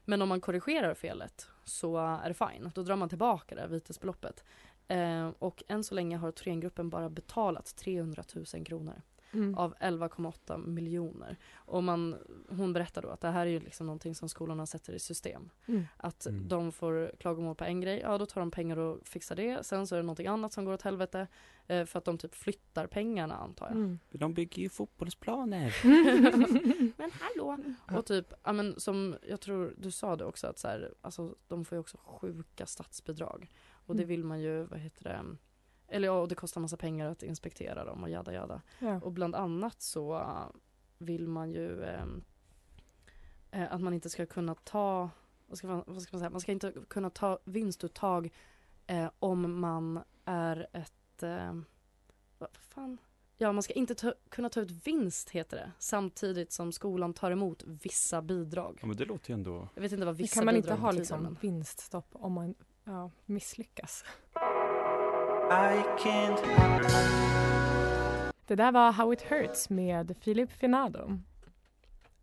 Men 0.05 0.21
om 0.21 0.29
man 0.29 0.41
korrigerar 0.41 0.93
felet 0.93 1.47
så 1.63 1.97
är 1.97 2.27
det 2.27 2.33
fine. 2.33 2.71
Då 2.75 2.83
drar 2.83 2.95
man 2.95 3.09
tillbaka 3.09 3.55
det 3.55 3.67
vitesbeloppet. 3.67 4.43
Eh, 4.87 5.29
och 5.39 5.63
än 5.67 5.83
så 5.83 5.95
länge 5.95 6.17
har 6.17 6.31
Thorengruppen 6.31 6.89
bara 6.89 7.09
betalat 7.09 7.75
300 7.75 8.23
000 8.53 8.65
kronor 8.65 9.01
Mm. 9.33 9.55
av 9.55 9.75
11,8 9.79 10.57
miljoner. 10.67 11.37
Och 11.55 11.83
man, 11.83 12.15
hon 12.49 12.73
berättar 12.73 13.01
då 13.01 13.09
att 13.09 13.21
det 13.21 13.27
här 13.29 13.45
är 13.45 13.49
ju 13.51 13.59
liksom 13.59 13.85
någonting 13.85 14.15
som 14.15 14.29
skolorna 14.29 14.65
sätter 14.65 14.93
i 14.93 14.99
system. 14.99 15.49
Mm. 15.65 15.83
Att 15.97 16.25
Mm. 16.25 16.47
de 16.47 16.71
får 16.71 17.11
klagomål 17.19 17.55
på 17.55 17.63
en 17.63 17.81
grej, 17.81 17.99
ja 17.99 18.17
då 18.17 18.25
tar 18.25 18.41
de 18.41 18.51
pengar 18.51 18.77
och 18.77 19.07
fixar 19.07 19.35
det. 19.35 19.65
Sen 19.65 19.87
så 19.87 19.95
är 19.95 19.97
det 19.99 20.03
någonting 20.03 20.27
annat 20.27 20.53
som 20.53 20.65
går 20.65 20.73
åt 20.73 20.81
helvete. 20.81 21.27
Eh, 21.67 21.85
för 21.85 21.97
att 21.99 22.05
de 22.05 22.17
typ 22.17 22.35
flyttar 22.35 22.87
pengarna 22.87 23.35
antar 23.35 23.65
jag. 23.65 23.75
Mm. 23.75 23.99
De 24.09 24.33
bygger 24.33 24.61
ju 24.63 24.69
fotbollsplaner. 24.69 25.75
men 26.97 27.11
hallå! 27.19 27.57
Och 27.97 28.05
typ, 28.05 28.33
ja 28.43 28.53
men 28.53 28.79
som 28.79 29.15
jag 29.29 29.41
tror 29.41 29.73
du 29.77 29.91
sa 29.91 30.15
det 30.15 30.25
också 30.25 30.47
att 30.47 30.59
så 30.59 30.67
här, 30.67 30.93
alltså 31.01 31.35
de 31.47 31.65
får 31.65 31.75
ju 31.75 31.79
också 31.79 31.97
sjuka 32.03 32.65
statsbidrag. 32.65 33.51
Och 33.85 33.95
det 33.95 34.03
Mm. 34.03 34.09
vill 34.09 34.23
man 34.23 34.41
ju, 34.41 34.63
vad 34.63 34.79
heter 34.79 35.03
det, 35.03 35.23
eller 35.87 36.07
ja, 36.07 36.19
och 36.19 36.27
det 36.27 36.35
kostar 36.35 36.61
massa 36.61 36.77
pengar 36.77 37.09
att 37.09 37.23
inspektera 37.23 37.85
dem 37.85 38.03
och 38.03 38.09
jada 38.09 38.33
jada. 38.33 38.61
Ja. 38.79 38.99
Och 39.01 39.11
bland 39.11 39.35
annat 39.35 39.81
så 39.81 40.15
uh, 40.15 40.47
vill 40.97 41.27
man 41.27 41.51
ju 41.51 41.83
eh, 41.83 42.05
eh, 43.51 43.73
att 43.73 43.81
man 43.81 43.93
inte 43.93 44.09
ska 44.09 44.25
kunna 44.25 44.55
ta, 44.55 45.09
vad 45.47 45.57
ska 45.57 45.67
man, 45.67 45.83
vad 45.87 46.01
ska 46.01 46.15
man 46.15 46.19
säga, 46.19 46.29
man 46.29 46.41
ska 46.41 46.51
inte 46.51 46.73
kunna 46.87 47.09
ta 47.09 47.39
vinstuttag 47.45 48.31
eh, 48.87 49.09
om 49.19 49.59
man 49.59 49.99
är 50.25 50.67
ett, 50.73 51.23
eh, 51.23 51.53
vad 52.37 52.49
fan? 52.53 52.97
Ja, 53.37 53.51
man 53.51 53.63
ska 53.63 53.73
inte 53.73 53.95
ta, 53.95 54.13
kunna 54.29 54.49
ta 54.49 54.61
ut 54.61 54.87
vinst 54.87 55.29
heter 55.29 55.57
det, 55.57 55.71
samtidigt 55.79 56.51
som 56.51 56.71
skolan 56.71 57.13
tar 57.13 57.31
emot 57.31 57.63
vissa 57.65 58.21
bidrag. 58.21 58.77
Ja 58.81 58.87
men 58.87 58.97
det 58.97 59.05
låter 59.05 59.29
ju 59.29 59.33
ändå 59.33 59.67
Jag 59.75 59.81
vet 59.81 59.91
inte 59.91 60.05
vad 60.05 60.15
vissa 60.15 60.35
kan 60.35 60.45
man 60.45 60.55
inte 60.55 60.67
bidrag 60.67 60.77
ha 60.77 60.87
betyder, 60.87 60.99
liksom 60.99 61.37
vinststopp 61.41 62.07
om 62.11 62.33
man 62.33 62.55
ja, 62.83 63.11
misslyckas. 63.25 64.05
Det 68.47 68.55
där 68.55 68.71
var 68.71 68.91
How 68.91 69.13
It 69.13 69.21
Hurts 69.21 69.69
med 69.69 70.19
Philip 70.21 70.51
Finado. 70.51 71.19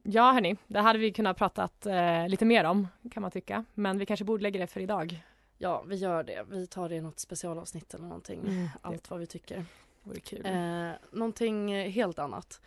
Ja 0.02 0.32
hörni, 0.32 0.56
det 0.66 0.80
hade 0.80 0.98
vi 0.98 1.12
kunnat 1.12 1.36
pratat 1.36 1.86
eh, 1.86 2.28
lite 2.28 2.44
mer 2.44 2.64
om 2.64 2.88
kan 3.12 3.20
man 3.20 3.30
tycka. 3.30 3.64
Men 3.74 3.98
vi 3.98 4.06
kanske 4.06 4.24
borde 4.24 4.42
lägga 4.42 4.60
det 4.60 4.66
för 4.66 4.80
idag. 4.80 5.24
Ja, 5.58 5.82
vi 5.86 5.96
gör 5.96 6.22
det. 6.22 6.44
Vi 6.50 6.66
tar 6.66 6.88
det 6.88 6.94
i 6.94 7.00
något 7.00 7.18
specialavsnitt 7.18 7.94
eller 7.94 8.04
någonting. 8.06 8.40
Mm, 8.40 8.68
Allt 8.82 9.10
vad 9.10 9.20
vi 9.20 9.26
tycker. 9.26 9.64
vore 10.02 10.20
kul. 10.20 10.46
Eh, 10.46 10.90
någonting 11.12 11.90
helt 11.90 12.18
annat. 12.18 12.60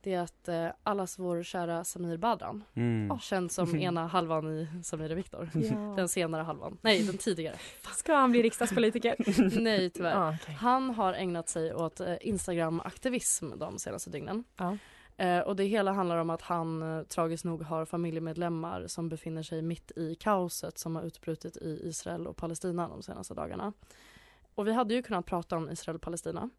Det 0.00 0.14
är 0.14 0.20
att 0.20 0.48
eh, 0.48 0.68
allas 0.82 1.18
vår 1.18 1.42
kära 1.42 1.84
Samir 1.84 2.16
Badran, 2.16 2.64
mm. 2.74 3.18
känd 3.18 3.52
som 3.52 3.76
ena 3.76 4.06
halvan 4.06 4.48
i 4.48 4.68
Samir 4.82 5.12
och 5.12 5.18
Viktor. 5.18 5.50
Ja. 5.54 5.76
Den 5.96 6.08
senare 6.08 6.42
halvan. 6.42 6.78
Nej, 6.82 7.02
den 7.02 7.18
tidigare. 7.18 7.56
Ska 7.92 8.14
han 8.14 8.30
bli 8.30 8.42
riksdagspolitiker? 8.42 9.16
Nej, 9.60 9.90
tyvärr. 9.90 10.10
Ja, 10.10 10.36
okej. 10.42 10.54
Han 10.54 10.90
har 10.90 11.12
ägnat 11.12 11.48
sig 11.48 11.74
åt 11.74 12.00
eh, 12.00 12.14
Instagram-aktivism 12.20 13.58
de 13.58 13.78
senaste 13.78 14.10
dygnen. 14.10 14.44
Ja. 14.56 14.76
Eh, 15.16 15.40
och 15.40 15.56
det 15.56 15.64
hela 15.64 15.92
handlar 15.92 16.16
om 16.16 16.30
att 16.30 16.42
han 16.42 16.82
eh, 16.82 17.02
tragiskt 17.02 17.44
nog 17.44 17.62
har 17.62 17.84
familjemedlemmar 17.84 18.86
som 18.86 19.08
befinner 19.08 19.42
sig 19.42 19.62
mitt 19.62 19.92
i 19.96 20.14
kaoset 20.14 20.78
som 20.78 20.96
har 20.96 21.02
utbrutit 21.02 21.56
i 21.56 21.80
Israel 21.84 22.26
och 22.26 22.36
Palestina 22.36 22.88
de 22.88 23.02
senaste 23.02 23.34
dagarna. 23.34 23.72
Och 24.54 24.66
vi 24.66 24.72
hade 24.72 24.94
ju 24.94 25.02
kunnat 25.02 25.26
prata 25.26 25.56
om 25.56 25.70
Israel 25.70 25.96
och 25.96 26.02
Palestina. 26.02 26.50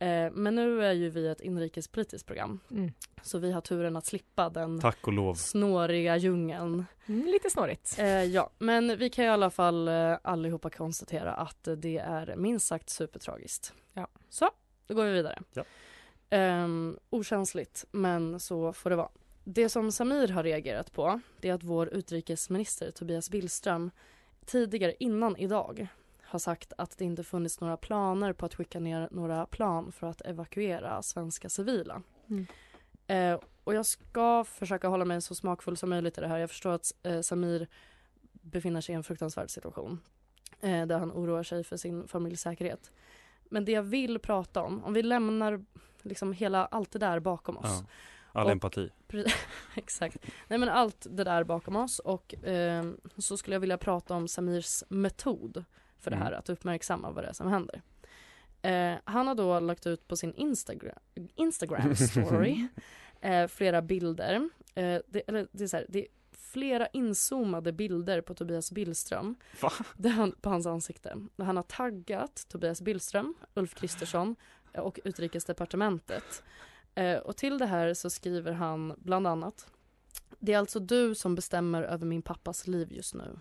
Eh, 0.00 0.30
men 0.32 0.54
nu 0.54 0.84
är 0.84 0.92
ju 0.92 1.10
vi 1.10 1.28
ett 1.28 1.40
inrikespolitiskt 1.40 2.26
program. 2.26 2.60
Mm. 2.70 2.92
Så 3.22 3.38
vi 3.38 3.52
har 3.52 3.60
turen 3.60 3.96
att 3.96 4.06
slippa 4.06 4.48
den 4.48 4.80
Tack 4.80 5.06
och 5.06 5.12
lov. 5.12 5.34
snåriga 5.34 6.16
djungeln. 6.16 6.84
Mm, 7.06 7.26
lite 7.26 7.50
snårigt. 7.50 7.96
Eh, 7.98 8.24
ja, 8.24 8.50
men 8.58 8.98
vi 8.98 9.10
kan 9.10 9.24
i 9.24 9.28
alla 9.28 9.50
fall 9.50 9.88
eh, 9.88 10.16
allihopa 10.22 10.70
konstatera 10.70 11.32
att 11.32 11.68
det 11.76 11.98
är 11.98 12.36
minst 12.36 12.66
sagt 12.66 12.90
supertragiskt. 12.90 13.72
Ja. 13.92 14.08
Så, 14.28 14.50
då 14.86 14.94
går 14.94 15.04
vi 15.04 15.12
vidare. 15.12 15.38
Ja. 15.52 15.64
Ehm, 16.30 16.98
okänsligt, 17.10 17.84
men 17.90 18.40
så 18.40 18.72
får 18.72 18.90
det 18.90 18.96
vara. 18.96 19.10
Det 19.44 19.68
som 19.68 19.92
Samir 19.92 20.28
har 20.28 20.42
reagerat 20.42 20.92
på 20.92 21.20
det 21.40 21.48
är 21.48 21.54
att 21.54 21.62
vår 21.62 21.88
utrikesminister 21.88 22.90
Tobias 22.90 23.30
Billström 23.30 23.90
tidigare 24.46 24.94
innan 24.98 25.36
idag 25.36 25.88
har 26.30 26.38
sagt 26.38 26.72
att 26.78 26.98
det 26.98 27.04
inte 27.04 27.24
funnits 27.24 27.60
några 27.60 27.76
planer 27.76 28.32
på 28.32 28.46
att 28.46 28.54
skicka 28.54 28.80
ner 28.80 29.08
några 29.10 29.46
plan 29.46 29.92
för 29.92 30.06
att 30.06 30.20
evakuera 30.20 31.02
svenska 31.02 31.48
civila. 31.48 32.02
Mm. 32.28 32.46
Eh, 33.06 33.40
och 33.64 33.74
jag 33.74 33.86
ska 33.86 34.44
försöka 34.44 34.88
hålla 34.88 35.04
mig 35.04 35.22
så 35.22 35.34
smakfull 35.34 35.76
som 35.76 35.90
möjligt 35.90 36.18
i 36.18 36.20
det 36.20 36.28
här. 36.28 36.38
Jag 36.38 36.50
förstår 36.50 36.70
att 36.72 36.92
eh, 37.02 37.20
Samir 37.20 37.68
befinner 38.32 38.80
sig 38.80 38.92
i 38.92 38.96
en 38.96 39.04
fruktansvärd 39.04 39.50
situation 39.50 40.00
eh, 40.60 40.86
där 40.86 40.98
han 40.98 41.12
oroar 41.12 41.42
sig 41.42 41.64
för 41.64 41.76
sin 41.76 42.08
familjs 42.08 42.40
säkerhet. 42.40 42.92
Men 43.44 43.64
det 43.64 43.72
jag 43.72 43.82
vill 43.82 44.18
prata 44.18 44.62
om, 44.62 44.84
om 44.84 44.92
vi 44.92 45.02
lämnar 45.02 45.64
liksom 46.02 46.32
hela 46.32 46.66
allt 46.66 46.90
det 46.92 46.98
där 46.98 47.20
bakom 47.20 47.56
oss. 47.56 47.64
Ja. 47.66 47.86
All 48.32 48.46
Och- 48.46 48.52
empati. 48.52 48.90
Exakt. 49.74 50.16
Nej 50.48 50.58
men 50.58 50.68
allt 50.68 51.06
det 51.10 51.24
där 51.24 51.44
bakom 51.44 51.76
oss 51.76 51.98
och 51.98 52.44
eh, 52.44 52.90
så 53.18 53.36
skulle 53.36 53.54
jag 53.54 53.60
vilja 53.60 53.78
prata 53.78 54.14
om 54.14 54.28
Samirs 54.28 54.84
metod 54.88 55.64
för 56.00 56.10
det 56.10 56.16
här, 56.16 56.26
Mm. 56.26 56.38
att 56.38 56.48
uppmärksamma 56.48 57.10
vad 57.10 57.24
det 57.24 57.28
är 57.28 57.32
som 57.32 57.48
händer. 57.48 57.82
Eh, 58.62 58.94
han 59.04 59.26
har 59.26 59.34
då 59.34 59.60
lagt 59.60 59.86
ut 59.86 60.08
på 60.08 60.16
sin 60.16 60.34
Instagram, 60.34 60.98
Instagram 61.34 61.96
story 61.96 62.66
eh, 63.20 63.46
flera 63.46 63.82
bilder. 63.82 64.34
Eh, 64.74 64.98
det, 65.06 65.22
eller 65.26 65.46
det 65.52 65.64
är 65.64 65.68
så 65.68 65.76
här, 65.76 65.86
det 65.88 65.98
är 65.98 66.06
flera 66.32 66.86
inzoomade 66.86 67.72
bilder 67.72 68.20
på 68.20 68.34
Tobias 68.34 68.72
Billström 68.72 69.34
Va? 69.60 69.72
där 69.96 70.10
han, 70.10 70.32
på 70.32 70.50
hans 70.50 70.66
ansikte. 70.66 71.16
Där 71.36 71.44
han 71.44 71.56
har 71.56 71.62
taggat 71.62 72.44
Tobias 72.48 72.82
Billström, 72.82 73.34
Ulf 73.54 73.74
Kristersson 73.74 74.36
och 74.74 75.00
Utrikesdepartementet. 75.04 76.42
Eh, 76.94 77.18
och 77.18 77.36
till 77.36 77.58
det 77.58 77.66
här 77.66 77.94
så 77.94 78.10
skriver 78.10 78.52
han 78.52 78.94
bland 78.98 79.26
annat 79.26 79.66
Det 80.38 80.52
är 80.52 80.58
alltså 80.58 80.80
du 80.80 81.14
som 81.14 81.34
bestämmer 81.34 81.82
över 81.82 82.06
min 82.06 82.22
pappas 82.22 82.66
liv 82.66 82.92
just 82.92 83.14
nu. 83.14 83.38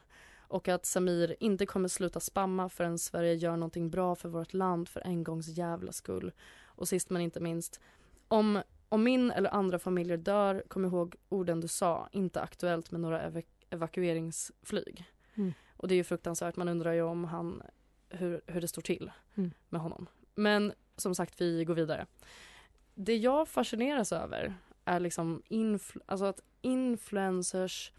Och 0.50 0.68
att 0.68 0.86
Samir 0.86 1.36
inte 1.40 1.66
kommer 1.66 1.88
sluta 1.88 2.20
spamma 2.20 2.70
förrän 2.70 3.00
Sverige 3.00 3.34
gör 3.34 3.52
någonting 3.58 3.90
bra 3.90 4.16
för 4.16 4.30
vårt 4.30 4.54
land 4.54 4.90
för 4.90 5.02
en 5.06 5.24
gångs 5.24 5.48
jävla 5.48 5.92
skull. 5.92 6.32
Och 6.66 6.88
sist 6.88 7.10
men 7.10 7.22
inte 7.22 7.40
minst, 7.40 7.80
om, 8.28 8.62
om 8.90 9.04
min 9.04 9.32
eller 9.32 9.50
andra 9.54 9.80
familjer 9.80 10.18
dör, 10.18 10.64
kom 10.68 10.86
ihåg 10.86 11.16
orden 11.30 11.62
du 11.62 11.68
sa, 11.68 12.10
inte 12.12 12.42
aktuellt 12.42 12.92
med 12.92 13.02
några 13.02 13.22
ev- 13.22 13.44
evakueringsflyg. 13.70 15.06
Mm. 15.36 15.54
Och 15.78 15.88
det 15.88 15.94
är 15.94 15.98
ju 15.98 16.04
fruktansvärt, 16.04 16.56
man 16.56 16.70
undrar 16.70 16.94
ju 16.94 17.02
om 17.02 17.24
han, 17.24 17.62
hur, 18.10 18.42
hur 18.46 18.62
det 18.62 18.68
står 18.68 18.82
till 18.82 19.12
Mm. 19.36 19.52
med 19.70 19.82
honom. 19.82 20.08
Men 20.36 20.74
som 20.96 21.16
sagt, 21.16 21.42
vi 21.42 21.66
går 21.66 21.74
vidare. 21.76 22.06
Det 22.96 23.18
jag 23.18 23.48
fascineras 23.48 24.12
över 24.12 24.54
är 24.86 25.00
liksom 25.00 25.42
influ- 25.50 26.02
alltså 26.06 26.26
att 26.26 26.42
influencers 26.62 27.92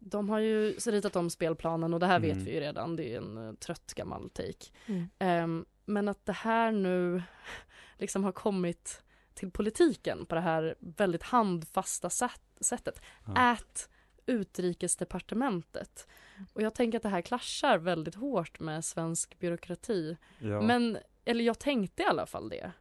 de 0.00 0.28
har 0.28 0.38
ju 0.38 0.72
ritat 0.72 1.16
om 1.16 1.30
spelplanen 1.30 1.94
och 1.94 2.00
det 2.00 2.06
här 2.06 2.16
Mm. 2.16 2.28
vet 2.28 2.46
vi 2.46 2.54
ju 2.54 2.60
redan, 2.60 2.96
det 2.96 3.14
är 3.14 3.16
en 3.18 3.38
uh, 3.38 3.54
trött 3.54 3.94
gammal 3.94 4.30
take. 4.30 4.66
Mm. 4.86 5.08
Ehm, 5.18 5.64
men 5.84 6.08
att 6.08 6.26
det 6.26 6.32
här 6.32 6.72
nu 6.72 7.22
liksom 7.98 8.24
har 8.24 8.32
kommit 8.32 9.02
till 9.34 9.50
politiken 9.50 10.26
på 10.26 10.34
det 10.34 10.40
här 10.40 10.74
väldigt 10.78 11.22
handfasta 11.22 12.10
sätt, 12.10 12.42
sättet. 12.60 13.00
Ja. 13.26 13.52
Ät 13.52 13.88
utrikesdepartementet. 14.26 16.06
Och 16.52 16.62
jag 16.62 16.74
tänker 16.74 16.98
att 16.98 17.02
det 17.02 17.08
här 17.08 17.22
klaschar 17.22 17.78
väldigt 17.78 18.14
hårt 18.14 18.60
med 18.60 18.84
svensk 18.84 19.38
byråkrati. 19.38 20.16
Ja. 20.38 20.60
Men, 20.60 20.98
eller 21.24 21.44
jag 21.44 21.58
tänkte 21.58 22.02
i 22.02 22.06
alla 22.06 22.26
fall 22.26 22.48
det. 22.48 22.72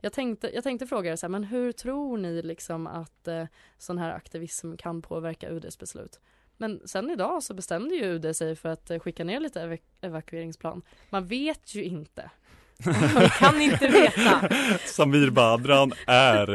Jag 0.00 0.12
tänkte, 0.12 0.50
jag 0.54 0.64
tänkte 0.64 0.86
fråga 0.86 1.12
er 1.12 1.16
så 1.16 1.26
här, 1.26 1.30
men 1.30 1.44
hur 1.44 1.72
tror 1.72 2.18
ni 2.18 2.42
liksom 2.42 2.86
att 2.86 3.28
eh, 3.28 3.46
sån 3.78 3.98
här 3.98 4.10
aktivism 4.12 4.76
kan 4.76 5.02
påverka 5.02 5.48
UDs 5.50 5.78
beslut? 5.78 6.20
Men 6.56 6.80
sen 6.88 7.10
idag 7.10 7.42
så 7.42 7.54
bestämde 7.54 7.94
ju 7.94 8.04
UD 8.04 8.36
sig 8.36 8.56
för 8.56 8.68
att 8.68 8.90
eh, 8.90 8.98
skicka 8.98 9.24
ner 9.24 9.40
lite 9.40 9.60
ev- 9.62 9.78
evakueringsplan. 10.00 10.82
Man 11.10 11.26
vet 11.26 11.74
ju 11.74 11.84
inte. 11.84 12.30
Man 13.14 13.28
kan 13.28 13.60
inte 13.60 13.88
veta. 13.88 14.48
Samir 14.86 15.30
Badran 15.30 15.92
är 16.06 16.46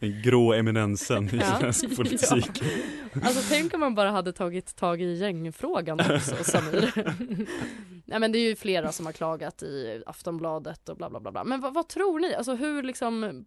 den 0.00 0.22
grå 0.22 0.52
eminensen 0.54 1.28
i 1.28 1.36
Ja. 1.36 1.58
svensk 1.58 1.96
politik. 1.96 2.62
Alltså 3.24 3.42
tänk 3.48 3.74
om 3.74 3.80
man 3.80 3.94
bara 3.94 4.10
hade 4.10 4.32
tagit 4.32 4.76
tag 4.76 5.02
i 5.02 5.14
gängfrågan 5.14 6.00
också, 6.00 6.44
Samir. 6.44 6.92
Nej 8.04 8.18
men 8.20 8.32
det 8.32 8.38
är 8.38 8.48
ju 8.48 8.56
flera 8.56 8.92
som 8.92 9.06
har 9.06 9.12
klagat 9.12 9.62
i 9.62 10.02
Aftonbladet 10.06 10.88
och 10.88 10.96
bla 10.96 11.10
bla 11.10 11.20
bla. 11.20 11.30
bla. 11.32 11.44
Men 11.44 11.60
vad, 11.60 11.74
vad 11.74 11.88
tror 11.88 12.18
ni? 12.20 12.34
Alltså 12.34 12.54
hur 12.54 12.82
liksom 12.82 13.44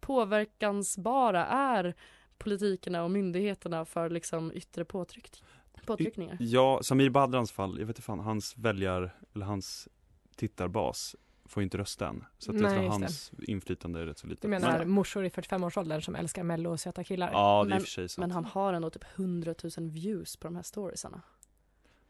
påverkansbara 0.00 1.46
är 1.46 1.94
politikerna 2.38 3.04
och 3.04 3.10
myndigheterna 3.10 3.84
för 3.84 4.10
liksom 4.10 4.52
yttre 4.54 4.84
påtryck 4.84 5.42
påtryckningar? 5.86 6.36
Ja, 6.40 6.80
Samir 6.82 7.10
Badrans 7.10 7.52
fall, 7.52 7.78
jag 7.78 7.86
vet 7.86 7.96
inte 7.96 8.02
fan, 8.02 8.18
hans 8.20 8.56
väljar, 8.58 9.16
eller 9.34 9.46
hans 9.46 9.88
tittarbas 10.36 11.16
får 11.44 11.62
inte 11.62 11.78
rösta 11.78 12.08
än. 12.08 12.24
Så 12.38 12.50
att 12.50 12.54
jag 12.54 12.62
Nej, 12.62 12.72
tror 12.72 12.84
just 12.84 12.92
hans 13.00 13.32
inflytande 13.48 14.00
är 14.00 14.06
rätt 14.06 14.18
så 14.18 14.26
litet. 14.26 14.42
Du 14.42 14.48
menar 14.48 14.78
Men- 14.78 14.90
morsor 14.90 15.24
i 15.24 15.28
45-årsåldern 15.28 16.02
som 16.02 16.14
älskar 16.14 16.42
mello 16.42 16.70
och 16.70 16.80
söta 16.80 17.04
killar? 17.04 17.30
Ja, 17.32 17.64
det 17.64 17.66
är 17.66 17.66
i 17.66 17.68
Men- 17.68 17.76
och 17.76 17.82
för 17.82 17.90
sig 17.90 18.08
sant. 18.08 18.20
Men 18.22 18.30
han 18.30 18.44
har 18.44 18.72
ändå 18.72 18.90
typ 18.90 19.04
100 19.16 19.54
000 19.78 19.90
views 19.90 20.36
på 20.36 20.46
de 20.46 20.56
här 20.56 20.62
storiesarna. 20.62 21.22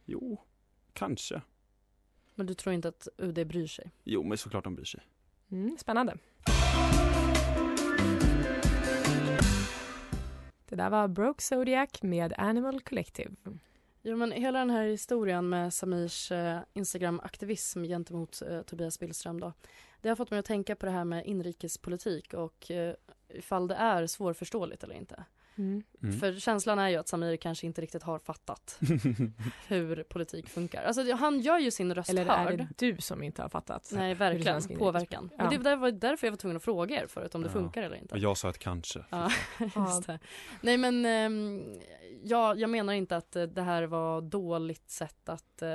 Jo, 0.04 0.40
kanske. 0.92 1.42
Men 2.34 2.46
du 2.46 2.54
tror 2.54 2.74
inte 2.74 2.88
att 2.88 3.08
UD 3.18 3.44
bryr 3.46 3.66
sig? 3.66 3.90
Jo, 4.04 4.22
men 4.22 4.38
såklart 4.38 4.64
de 4.64 4.74
bryr 4.74 4.84
sig. 4.84 5.00
Mm, 5.50 5.76
spännande. 5.80 6.16
Det 10.68 10.76
där 10.76 10.90
var 10.90 11.09
Broke 11.09 11.42
Zodiac 11.42 12.02
med 12.02 12.35
Animal 12.38 12.81
Collective. 12.81 13.31
Jo 14.02 14.16
men 14.16 14.33
hela 14.33 14.59
den 14.59 14.70
här 14.70 14.87
historien 14.87 15.48
med 15.48 15.74
Samirs 15.74 16.33
eh, 16.33 16.59
Instagram-aktivism 16.74 17.83
gentemot 17.85 18.42
eh, 18.42 18.62
Tobias 18.62 18.98
Billström 18.98 19.40
då. 19.40 19.52
Det 20.00 20.09
har 20.09 20.16
fått 20.16 20.31
mig 20.31 20.38
att 20.38 20.44
tänka 20.44 20.76
på 20.76 20.87
det 20.87 20.92
här 20.92 21.05
med 21.05 21.26
inrikespolitik 21.26 22.35
och 22.35 22.70
eh, 22.70 22.94
ifall 23.29 23.68
det 23.68 23.74
är 23.74 24.07
svårförståeligt 24.07 24.85
eller 24.85 24.94
inte. 24.94 25.24
Mm. 25.58 25.82
Mm. 26.02 26.18
För 26.20 26.32
känslan 26.34 26.78
är 26.78 26.88
ju 26.88 26.96
att 26.96 27.08
Samir 27.08 27.36
kanske 27.36 27.66
inte 27.66 27.80
riktigt 27.82 28.02
har 28.02 28.18
fattat 28.18 28.78
hur 29.68 30.02
politik 30.02 30.48
funkar. 30.48 30.82
Alltså 30.84 31.12
han 31.14 31.40
gör 31.40 31.58
ju 31.58 31.70
sin 31.70 31.94
röst 31.94 32.10
Eller 32.10 32.26
är 32.26 32.44
hörd. 32.44 32.58
det 32.58 32.92
du 32.92 32.96
som 33.00 33.22
inte 33.22 33.42
har 33.42 33.48
fattat? 33.48 33.90
Nej 33.94 34.08
det 34.08 34.14
verkligen, 34.14 34.78
påverkan. 34.78 35.30
Ja. 35.38 35.50
Men 35.50 35.62
det 35.62 35.76
var 35.76 35.90
därför 35.90 36.26
jag 36.26 36.32
var 36.32 36.36
tvungen 36.36 36.56
att 36.56 36.62
fråga 36.64 37.02
er 37.02 37.06
förut 37.06 37.34
om 37.34 37.42
det 37.42 37.48
Ja. 37.48 37.52
funkar 37.52 37.82
eller 37.82 37.96
inte. 37.96 38.14
Och 38.14 38.20
jag 38.20 38.36
sa 38.36 38.50
ett 38.50 38.58
kanske. 38.58 39.04
Ja, 39.10 39.30
just 39.76 40.06
det. 40.06 40.18
Nej 40.60 40.76
men 40.76 41.04
ehm, 41.04 41.62
ja, 42.24 42.54
jag 42.54 42.70
menar 42.70 42.92
inte 42.92 43.16
att 43.16 43.36
eh, 43.36 43.42
det 43.42 43.62
här 43.62 43.82
var 43.82 44.20
dåligt 44.20 44.90
sätt 44.90 45.28
att 45.28 45.62
eh, 45.62 45.68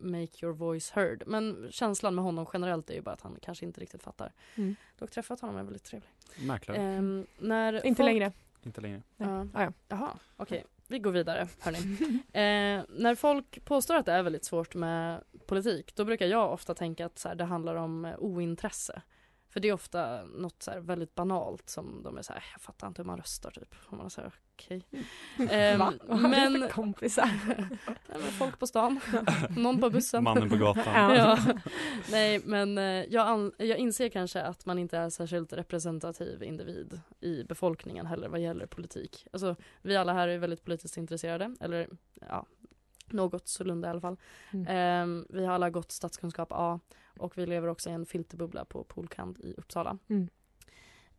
make 0.00 0.44
your 0.46 0.52
voice 0.54 0.90
heard. 0.90 1.22
Men 1.26 1.66
känslan 1.70 2.14
med 2.14 2.24
honom 2.24 2.46
generellt 2.52 2.90
är 2.90 2.94
ju 2.94 3.00
bara 3.02 3.12
att 3.14 3.20
han 3.20 3.38
kanske 3.42 3.64
inte 3.66 3.80
riktigt 3.80 4.02
fattar. 4.02 4.32
Mm. 4.54 4.76
Dock 4.98 5.10
träffat 5.10 5.40
honom 5.40 5.56
är 5.56 5.62
väldigt 5.62 5.84
trevlig. 5.84 6.10
Mäklare. 6.40 6.78
Ehm, 6.78 7.26
när 7.38 7.86
Inte 7.86 8.02
folk- 8.02 8.06
längre. 8.12 8.32
Inte 8.62 8.80
längre. 8.80 9.02
Ja. 9.16 9.46
Ah, 9.54 9.62
ja. 9.62 9.72
Jaha, 9.88 10.10
okej. 10.36 10.64
Vi 10.88 10.98
går 10.98 11.12
vidare, 11.12 11.48
hörni. 11.60 11.78
eh, 12.32 12.84
när 12.88 13.14
folk 13.14 13.64
påstår 13.64 13.96
att 13.96 14.06
det 14.06 14.12
är 14.12 14.22
väldigt 14.22 14.44
svårt 14.44 14.74
med 14.74 15.24
politik, 15.46 15.94
då 15.94 16.04
brukar 16.04 16.26
jag 16.26 16.52
ofta 16.52 16.74
tänka 16.74 17.06
att 17.06 17.18
så 17.18 17.28
här, 17.28 17.34
det 17.34 17.44
handlar 17.44 17.74
om 17.74 18.04
eh, 18.04 18.14
ointresse. 18.18 19.02
För 19.58 19.62
det 19.62 19.68
är 19.68 19.72
ofta 19.72 20.24
något 20.24 20.62
så 20.62 20.70
här 20.70 20.80
väldigt 20.80 21.14
banalt 21.14 21.70
som 21.70 22.02
de 22.02 22.18
är 22.18 22.22
så 22.22 22.32
här, 22.32 22.44
jag 22.52 22.60
fattar 22.60 22.86
inte 22.86 23.02
hur 23.02 23.06
man 23.06 23.18
röstar 23.18 23.50
typ. 23.50 23.74
Och 23.86 23.96
man 23.96 24.06
är 24.06 24.10
så 24.10 24.20
här, 24.20 24.32
okej. 24.54 24.82
Ehm, 25.50 25.78
Va? 25.78 25.92
Vad 26.06 26.20
har 26.20 26.50
du 26.50 26.58
men, 26.58 26.68
kompisar? 26.68 27.30
Nej, 27.86 28.18
men 28.18 28.20
folk 28.20 28.58
på 28.58 28.66
stan, 28.66 29.00
någon 29.56 29.80
på 29.80 29.90
bussen. 29.90 30.24
Mannen 30.24 30.50
på 30.50 30.56
gatan. 30.56 31.14
Ja. 31.14 31.38
Nej 32.10 32.40
men 32.44 32.78
eh, 32.78 32.84
jag, 32.84 33.28
an- 33.28 33.52
jag 33.58 33.78
inser 33.78 34.08
kanske 34.08 34.42
att 34.42 34.66
man 34.66 34.78
inte 34.78 34.98
är 34.98 35.10
särskilt 35.10 35.52
representativ 35.52 36.42
individ 36.42 37.00
i 37.20 37.44
befolkningen 37.44 38.06
heller 38.06 38.28
vad 38.28 38.40
gäller 38.40 38.66
politik. 38.66 39.26
Alltså 39.32 39.56
vi 39.82 39.96
alla 39.96 40.12
här 40.12 40.28
är 40.28 40.38
väldigt 40.38 40.64
politiskt 40.64 40.96
intresserade, 40.96 41.54
eller 41.60 41.88
ja, 42.28 42.46
något 43.12 43.48
sålunda 43.48 43.88
i 43.88 43.90
alla 43.90 44.00
fall. 44.00 44.16
Mm. 44.50 44.66
Ehm, 44.68 45.26
vi 45.28 45.44
har 45.44 45.54
alla 45.54 45.70
gått 45.70 45.92
statskunskap 45.92 46.48
A 46.50 46.80
och 47.18 47.38
vi 47.38 47.46
lever 47.46 47.68
också 47.68 47.90
i 47.90 47.92
en 47.92 48.06
filterbubbla 48.06 48.64
på 48.64 48.84
Polkand 48.84 49.38
i 49.40 49.54
Uppsala. 49.56 49.98
Mm. 50.08 50.28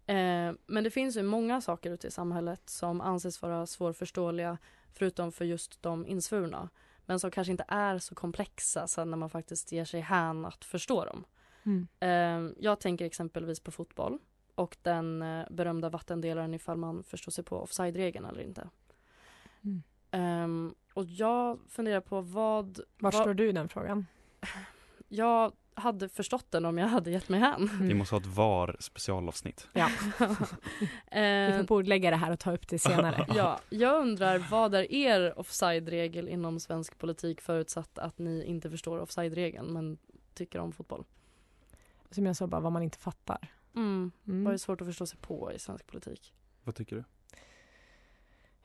Ehm, 0.05 0.57
men 0.65 0.83
det 0.83 0.89
finns 0.89 1.17
ju 1.17 1.23
många 1.23 1.61
saker 1.61 1.91
ute 1.91 2.07
i 2.07 2.11
samhället 2.11 2.69
som 2.69 3.01
anses 3.01 3.41
vara 3.41 3.65
svårförståeliga 3.65 4.57
förutom 4.93 5.31
för 5.31 5.45
just 5.45 5.81
de 5.81 6.07
insvurna. 6.07 6.69
Men 7.05 7.19
som 7.19 7.31
kanske 7.31 7.51
inte 7.51 7.65
är 7.67 7.97
så 7.97 8.15
komplexa 8.15 8.87
sen 8.87 9.09
när 9.09 9.17
man 9.17 9.29
faktiskt 9.29 9.71
ger 9.71 9.85
sig 9.85 10.01
hän 10.01 10.45
att 10.45 10.65
förstå 10.65 11.05
dem. 11.05 11.25
Mm. 11.63 11.87
Ehm, 11.99 12.55
jag 12.59 12.79
tänker 12.79 13.05
exempelvis 13.05 13.59
på 13.59 13.71
fotboll 13.71 14.19
och 14.55 14.77
den 14.81 15.21
eh, 15.21 15.45
berömda 15.51 15.89
vattendelaren 15.89 16.53
ifall 16.53 16.77
man 16.77 17.03
förstår 17.03 17.31
sig 17.31 17.43
på 17.43 17.61
offside-regeln 17.61 18.25
eller 18.25 18.41
inte. 18.41 18.69
Mm. 19.61 19.83
Ehm, 20.11 20.75
och 20.99 21.05
jag 21.05 21.59
funderar 21.69 22.01
på 22.01 22.21
vad... 22.21 22.77
Var 22.77 22.85
vad 22.97 23.13
står 23.13 23.33
du 23.33 23.49
i 23.49 23.51
den 23.51 23.69
frågan? 23.69 24.05
jag 25.07 25.53
hade 25.73 26.09
förstått 26.09 26.51
den 26.51 26.65
om 26.65 26.77
jag 26.77 26.87
hade 26.87 27.11
gett 27.11 27.29
mig 27.29 27.39
hän. 27.39 27.69
Vi 27.81 27.93
måste 27.93 28.15
ha 28.15 28.21
ett 28.21 28.27
VAR 28.27 28.75
specialavsnitt. 28.79 29.67
Ja. 29.73 29.89
Vi 31.11 31.53
får 31.57 31.67
bordlägga 31.67 32.09
det 32.09 32.15
här 32.15 32.31
och 32.31 32.39
ta 32.39 32.51
upp 32.51 32.67
det 32.67 32.79
senare. 32.79 33.25
ja, 33.35 33.59
jag 33.69 34.01
undrar 34.01 34.37
vad 34.51 34.75
är 34.75 34.93
er 34.93 35.39
offside-regel 35.39 36.27
inom 36.27 36.59
svensk 36.59 36.97
politik 36.97 37.41
förutsatt 37.41 37.99
att 37.99 38.17
ni 38.17 38.43
inte 38.45 38.69
förstår 38.69 38.99
offside-regeln 38.99 39.73
men 39.73 39.97
tycker 40.33 40.59
om 40.59 40.71
fotboll? 40.71 41.05
Som 42.11 42.25
jag 42.25 42.35
sa, 42.35 42.47
bara 42.47 42.61
vad 42.61 42.71
man 42.71 42.83
inte 42.83 42.97
fattar. 42.97 43.51
Mm. 43.75 44.11
Mm. 44.27 44.43
Vad 44.43 44.53
är 44.53 44.57
svårt 44.57 44.81
att 44.81 44.87
förstå 44.87 45.05
sig 45.05 45.19
på 45.19 45.51
i 45.51 45.59
svensk 45.59 45.87
politik? 45.87 46.33
Vad 46.63 46.75
tycker 46.75 46.95
du? 46.95 47.03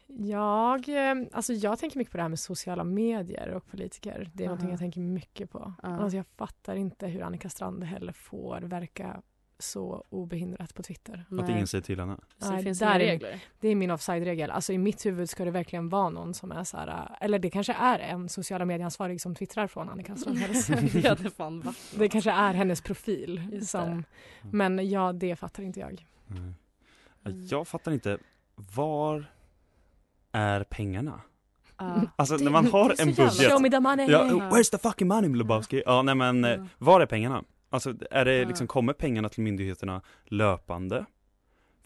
Jag, 0.06 0.88
eh, 0.88 1.26
alltså 1.32 1.52
jag 1.52 1.78
tänker 1.78 1.98
mycket 1.98 2.12
på 2.12 2.16
det 2.16 2.22
här 2.22 2.28
med 2.28 2.38
sociala 2.38 2.84
medier 2.84 3.48
och 3.48 3.66
politiker. 3.66 4.30
Det 4.34 4.44
är 4.44 4.48
någonting 4.48 4.66
Aha. 4.66 4.72
jag 4.72 4.80
tänker 4.80 5.00
mycket 5.00 5.50
på. 5.50 5.74
Ja. 5.82 5.88
Alltså 5.88 6.16
jag 6.16 6.26
fattar 6.36 6.74
inte 6.74 7.06
hur 7.06 7.22
Annika 7.22 7.48
Strand 7.48 7.84
heller 7.84 8.12
får 8.12 8.60
verka 8.60 9.22
så 9.58 10.04
obehindrat 10.08 10.74
på 10.74 10.82
Twitter. 10.82 11.24
Att 11.40 11.48
ingen 11.48 11.66
säger 11.66 11.82
till 11.82 12.00
henne? 12.00 12.16
Så 12.38 12.52
det 12.52 12.62
finns 12.62 12.78
där 12.78 12.98
regler? 12.98 13.40
Det 13.60 13.68
är 13.68 13.74
min 13.74 13.90
offside-regel. 13.90 14.50
Alltså 14.50 14.72
i 14.72 14.78
mitt 14.78 15.06
huvud 15.06 15.30
ska 15.30 15.44
det 15.44 15.50
verkligen 15.50 15.88
vara 15.88 16.10
någon 16.10 16.34
som 16.34 16.52
är 16.52 16.64
så 16.64 16.76
här, 16.76 16.88
äh, 16.88 17.16
eller 17.20 17.38
det 17.38 17.50
kanske 17.50 17.72
är 17.72 17.98
en 17.98 18.28
sociala 18.28 18.64
medieansvarig 18.64 19.20
som 19.20 19.34
twittrar 19.34 19.66
från 19.66 19.88
Annika 19.88 20.16
Strand 20.16 20.38
Hälls. 20.38 20.66
det 20.66 21.30
fan 21.36 21.74
Det 21.94 22.08
kanske 22.08 22.30
är 22.30 22.54
hennes 22.54 22.80
profil. 22.80 23.60
Som, 23.66 24.04
men 24.42 24.90
ja, 24.90 25.12
det 25.12 25.36
fattar 25.36 25.62
inte 25.62 25.80
jag. 25.80 26.06
Nej. 26.26 27.46
Jag 27.50 27.68
fattar 27.68 27.92
inte, 27.92 28.18
var 28.54 29.26
är 30.34 30.64
pengarna? 30.64 31.20
Ja. 31.78 32.00
Alltså 32.16 32.36
Det- 32.36 32.44
när 32.44 32.50
man 32.50 32.66
har 32.66 32.94
en 33.00 33.06
budget 33.14 33.50
Show 33.52 33.62
me 33.62 33.70
the 33.70 33.80
money! 33.80 34.10
Ja, 34.10 34.22
where's 34.24 34.70
the 34.70 34.78
fucking 34.78 35.08
money 35.08 35.34
Lebowski? 35.36 35.82
Ja 35.86 36.02
nej 36.02 36.14
men, 36.14 36.44
Ja. 36.44 36.66
var 36.78 37.00
är 37.00 37.06
pengarna? 37.06 37.44
Alltså 37.70 37.94
är 38.10 38.24
det 38.24 38.44
liksom, 38.44 38.66
kommer 38.66 38.92
pengarna 38.92 39.28
till 39.28 39.42
myndigheterna 39.42 40.02
löpande? 40.24 41.04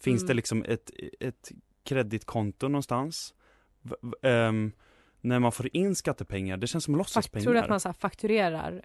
Finns 0.00 0.22
Mm. 0.22 0.26
det 0.28 0.34
liksom 0.34 0.64
ett, 0.68 0.90
ett 1.20 1.50
kreditkonto 1.84 2.68
någonstans? 2.68 3.34
V- 3.82 3.94
ehm, 4.28 4.72
när 5.20 5.38
man 5.38 5.52
får 5.52 5.76
in 5.76 5.94
skattepengar, 5.94 6.56
det 6.56 6.66
känns 6.66 6.84
som 6.84 6.96
låtsaspengar. 6.96 7.42
tror 7.44 7.54
du 7.54 7.61
att 7.61 7.68
man 7.68 7.80
så 7.80 7.88
här 7.88 7.92
fakturerar 7.94 8.82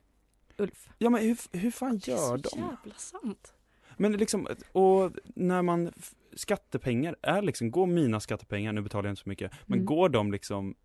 Ulf? 0.58 0.90
Ja 0.98 1.10
men 1.10 1.22
hur, 1.24 1.58
hur 1.58 1.72
fan 1.72 1.98
Det 1.98 2.12
är 2.12 2.16
gör 2.16 2.18
så 2.18 2.36
de? 2.38 2.50
jävla 2.60 2.96
sant. 2.98 3.54
Men 3.98 4.12
liksom, 4.12 4.48
och 4.72 5.12
när 5.36 5.62
man, 5.62 5.92
skattepengar 6.38 7.16
är 7.22 7.42
liksom, 7.42 7.72
går 7.72 7.88
mina 7.88 8.20
skattepengar, 8.20 8.74
nu 8.74 8.82
betalar 8.82 9.04
jag 9.10 9.12
inte 9.12 9.22
så 9.22 9.30
mycket, 9.30 9.52
men 9.66 9.78
Mm. 9.80 9.86
går 9.86 10.10
de 10.10 10.32
liksom 10.32 10.76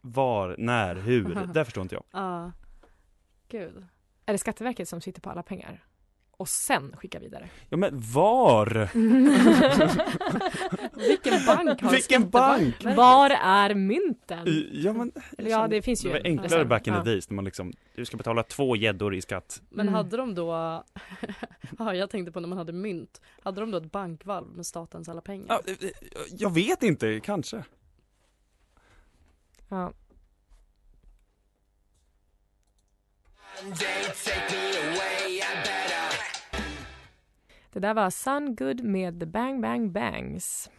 var, 0.00 0.56
när, 0.58 0.96
hur? 0.96 1.34
Det 1.54 1.64
förstår 1.64 1.82
inte 1.82 1.94
jag. 1.94 2.04
Ja. 2.12 2.52
Gud. 3.48 3.86
Är 4.26 4.32
det 4.32 4.38
Skatteverket 4.38 4.88
som 4.88 5.00
sitter 5.00 5.20
på 5.20 5.30
alla 5.30 5.42
pengar? 5.42 5.84
Och 6.36 6.48
sen 6.48 6.96
skickar 6.96 7.20
vidare? 7.20 7.48
Ja 7.68 7.76
men 7.76 8.00
var? 8.12 8.88
Vilken 11.08 11.46
bank 11.46 11.82
har 11.82 11.90
Vilken 11.90 12.30
bank? 12.30 12.84
Var 12.96 13.30
är 13.30 13.74
mynten? 13.74 14.68
Ja 14.72 14.92
men 14.92 15.12
Eller 15.38 15.50
ja, 15.50 15.68
det 15.68 15.82
finns 15.82 16.04
ju 16.04 16.08
Det 16.08 16.12
var 16.12 16.20
en 16.20 16.26
enklare 16.26 16.46
reserv. 16.48 16.68
back 16.68 16.86
in 16.86 16.94
Ja. 16.94 17.04
the 17.04 17.10
days 17.10 17.30
när 17.30 17.34
man 17.34 17.44
liksom, 17.44 17.72
du 17.94 18.04
ska 18.04 18.16
betala 18.16 18.42
två 18.42 18.76
gäddor 18.76 19.14
i 19.14 19.22
skatt. 19.22 19.62
Men 19.68 19.88
Mm. 19.88 19.94
hade 19.94 20.16
de 20.16 20.34
då, 20.34 20.48
ja 21.78 21.94
jag 21.94 22.10
tänkte 22.10 22.32
på 22.32 22.40
när 22.40 22.48
man 22.48 22.58
hade 22.58 22.72
mynt, 22.72 23.20
hade 23.42 23.60
de 23.60 23.70
då 23.70 23.78
ett 23.78 23.92
bankvalv 23.92 24.46
med 24.56 24.66
statens 24.66 25.08
alla 25.08 25.20
pengar? 25.20 25.46
Ja, 25.48 25.60
eh, 25.66 25.72
eh, 25.82 25.90
jag 26.30 26.54
vet 26.54 26.82
inte, 26.82 27.20
kanske. 27.20 27.64
Ja. 29.68 29.92
Det 37.74 37.80
där 37.80 37.94
var 37.94 38.10
Sun 38.10 38.54
Good 38.56 38.84
med 38.84 39.20
The 39.20 39.26
Bang 39.26 39.62
Bang 39.62 39.92
Bangs. 39.92 40.70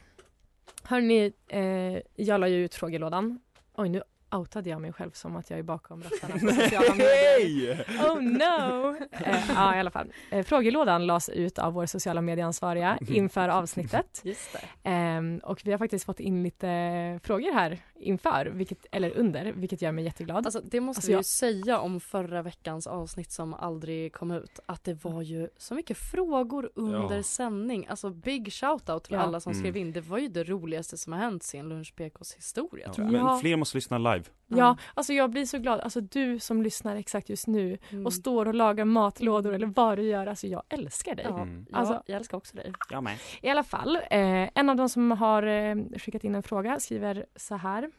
Hörni, 0.83 1.33
eh, 1.47 2.01
jag 2.15 2.39
la 2.39 2.47
ju 2.47 2.65
ut 2.65 2.75
frågelådan. 2.75 3.39
Oj, 3.75 3.89
nu 3.89 4.01
outade 4.35 4.69
jag 4.69 4.81
mig 4.81 4.93
själv 4.93 5.11
som 5.11 5.35
att 5.35 5.49
jag 5.49 5.59
är 5.59 5.63
bakom 5.63 6.03
rasterna 6.03 6.33
på 6.33 6.39
sociala 6.61 6.95
medier. 6.95 7.85
Nej! 7.87 7.99
Oh 8.09 8.21
no! 8.21 8.95
Eh, 9.11 9.43
ja, 9.55 9.75
i 9.75 9.79
alla 9.79 9.91
fall. 9.91 10.07
Eh, 10.31 10.43
frågelådan 10.45 11.05
lades 11.07 11.29
ut 11.29 11.59
av 11.59 11.73
vår 11.73 11.85
sociala 11.85 12.21
medieansvariga 12.21 12.97
inför 13.07 13.49
avsnittet. 13.49 14.21
Just 14.23 14.53
det. 14.53 14.89
Ehm, 14.89 15.39
och 15.43 15.61
vi 15.65 15.71
har 15.71 15.77
faktiskt 15.77 16.05
fått 16.05 16.19
in 16.19 16.43
lite 16.43 17.19
frågor 17.23 17.53
här 17.53 17.79
inför, 17.99 18.45
vilket, 18.45 18.85
eller 18.91 19.17
under, 19.17 19.51
vilket 19.51 19.81
gör 19.81 19.91
mig 19.91 20.03
jätteglad. 20.03 20.45
Alltså 20.45 20.61
det 20.63 20.79
måste 20.81 20.97
Alltså, 20.99 21.07
vi 21.07 21.13
ju 21.13 21.17
jag- 21.17 21.25
säga 21.25 21.79
om 21.79 21.99
förra 21.99 22.41
veckans 22.41 22.87
avsnitt 22.87 23.31
som 23.31 23.53
aldrig 23.53 24.13
kom 24.13 24.31
ut. 24.31 24.59
Att 24.65 24.83
det 24.83 25.03
var 25.03 25.21
ju 25.21 25.49
så 25.57 25.75
mycket 25.75 25.97
frågor 25.97 26.71
under 26.75 27.15
Ja. 27.15 27.23
sändning. 27.23 27.87
Alltså 27.89 28.09
big 28.09 28.53
shoutout 28.53 29.03
till 29.03 29.13
Ja. 29.13 29.19
alla 29.19 29.39
som 29.39 29.51
Mm. 29.51 29.63
skrev 29.63 29.77
in. 29.77 29.91
Det 29.91 30.01
var 30.01 30.17
ju 30.17 30.27
det 30.27 30.43
roligaste 30.43 30.97
som 30.97 31.13
har 31.13 31.19
hänt 31.19 31.43
sen 31.43 31.69
Lunch 31.69 31.93
PKs 31.95 32.35
historia 32.35 32.83
Ja, 32.87 32.93
tror 32.93 33.07
jag. 33.11 33.15
Ja. 33.21 33.23
Men 33.31 33.39
fler 33.39 33.55
måste 33.55 33.77
lyssna 33.77 33.97
live. 33.97 34.24
Ja, 34.47 34.77
alltså 34.93 35.13
jag 35.13 35.29
blir 35.31 35.45
så 35.45 35.57
glad. 35.57 35.79
Alltså 35.79 36.01
du 36.01 36.39
som 36.39 36.61
lyssnar 36.61 36.95
exakt 36.95 37.29
just 37.29 37.47
nu 37.47 37.77
Mm. 37.91 38.05
och 38.05 38.13
står 38.13 38.45
och 38.45 38.53
lagar 38.55 38.85
matlådor 38.85 39.53
eller 39.53 39.67
vad 39.67 39.97
du 39.97 40.03
gör. 40.03 40.27
Alltså 40.27 40.47
jag 40.47 40.63
älskar 40.69 41.15
dig. 41.15 41.25
Ja, 41.29 41.39
Mm. 41.41 41.65
ja, 41.71 41.77
Alltså- 41.77 42.01
jag 42.05 42.15
älskar 42.17 42.37
också 42.37 42.55
dig. 42.57 42.73
Jag 42.89 43.03
med. 43.03 43.17
I 43.41 43.49
alla 43.49 43.63
fall, 43.63 43.95
eh, 43.95 44.49
en 44.55 44.69
av 44.69 44.75
de 44.75 44.89
som 44.89 45.11
har 45.11 45.43
eh, 45.43 45.75
skickat 45.97 46.23
in 46.23 46.35
en 46.35 46.43
fråga 46.43 46.79
skriver 46.79 47.25
så 47.35 47.55
här. 47.55 47.91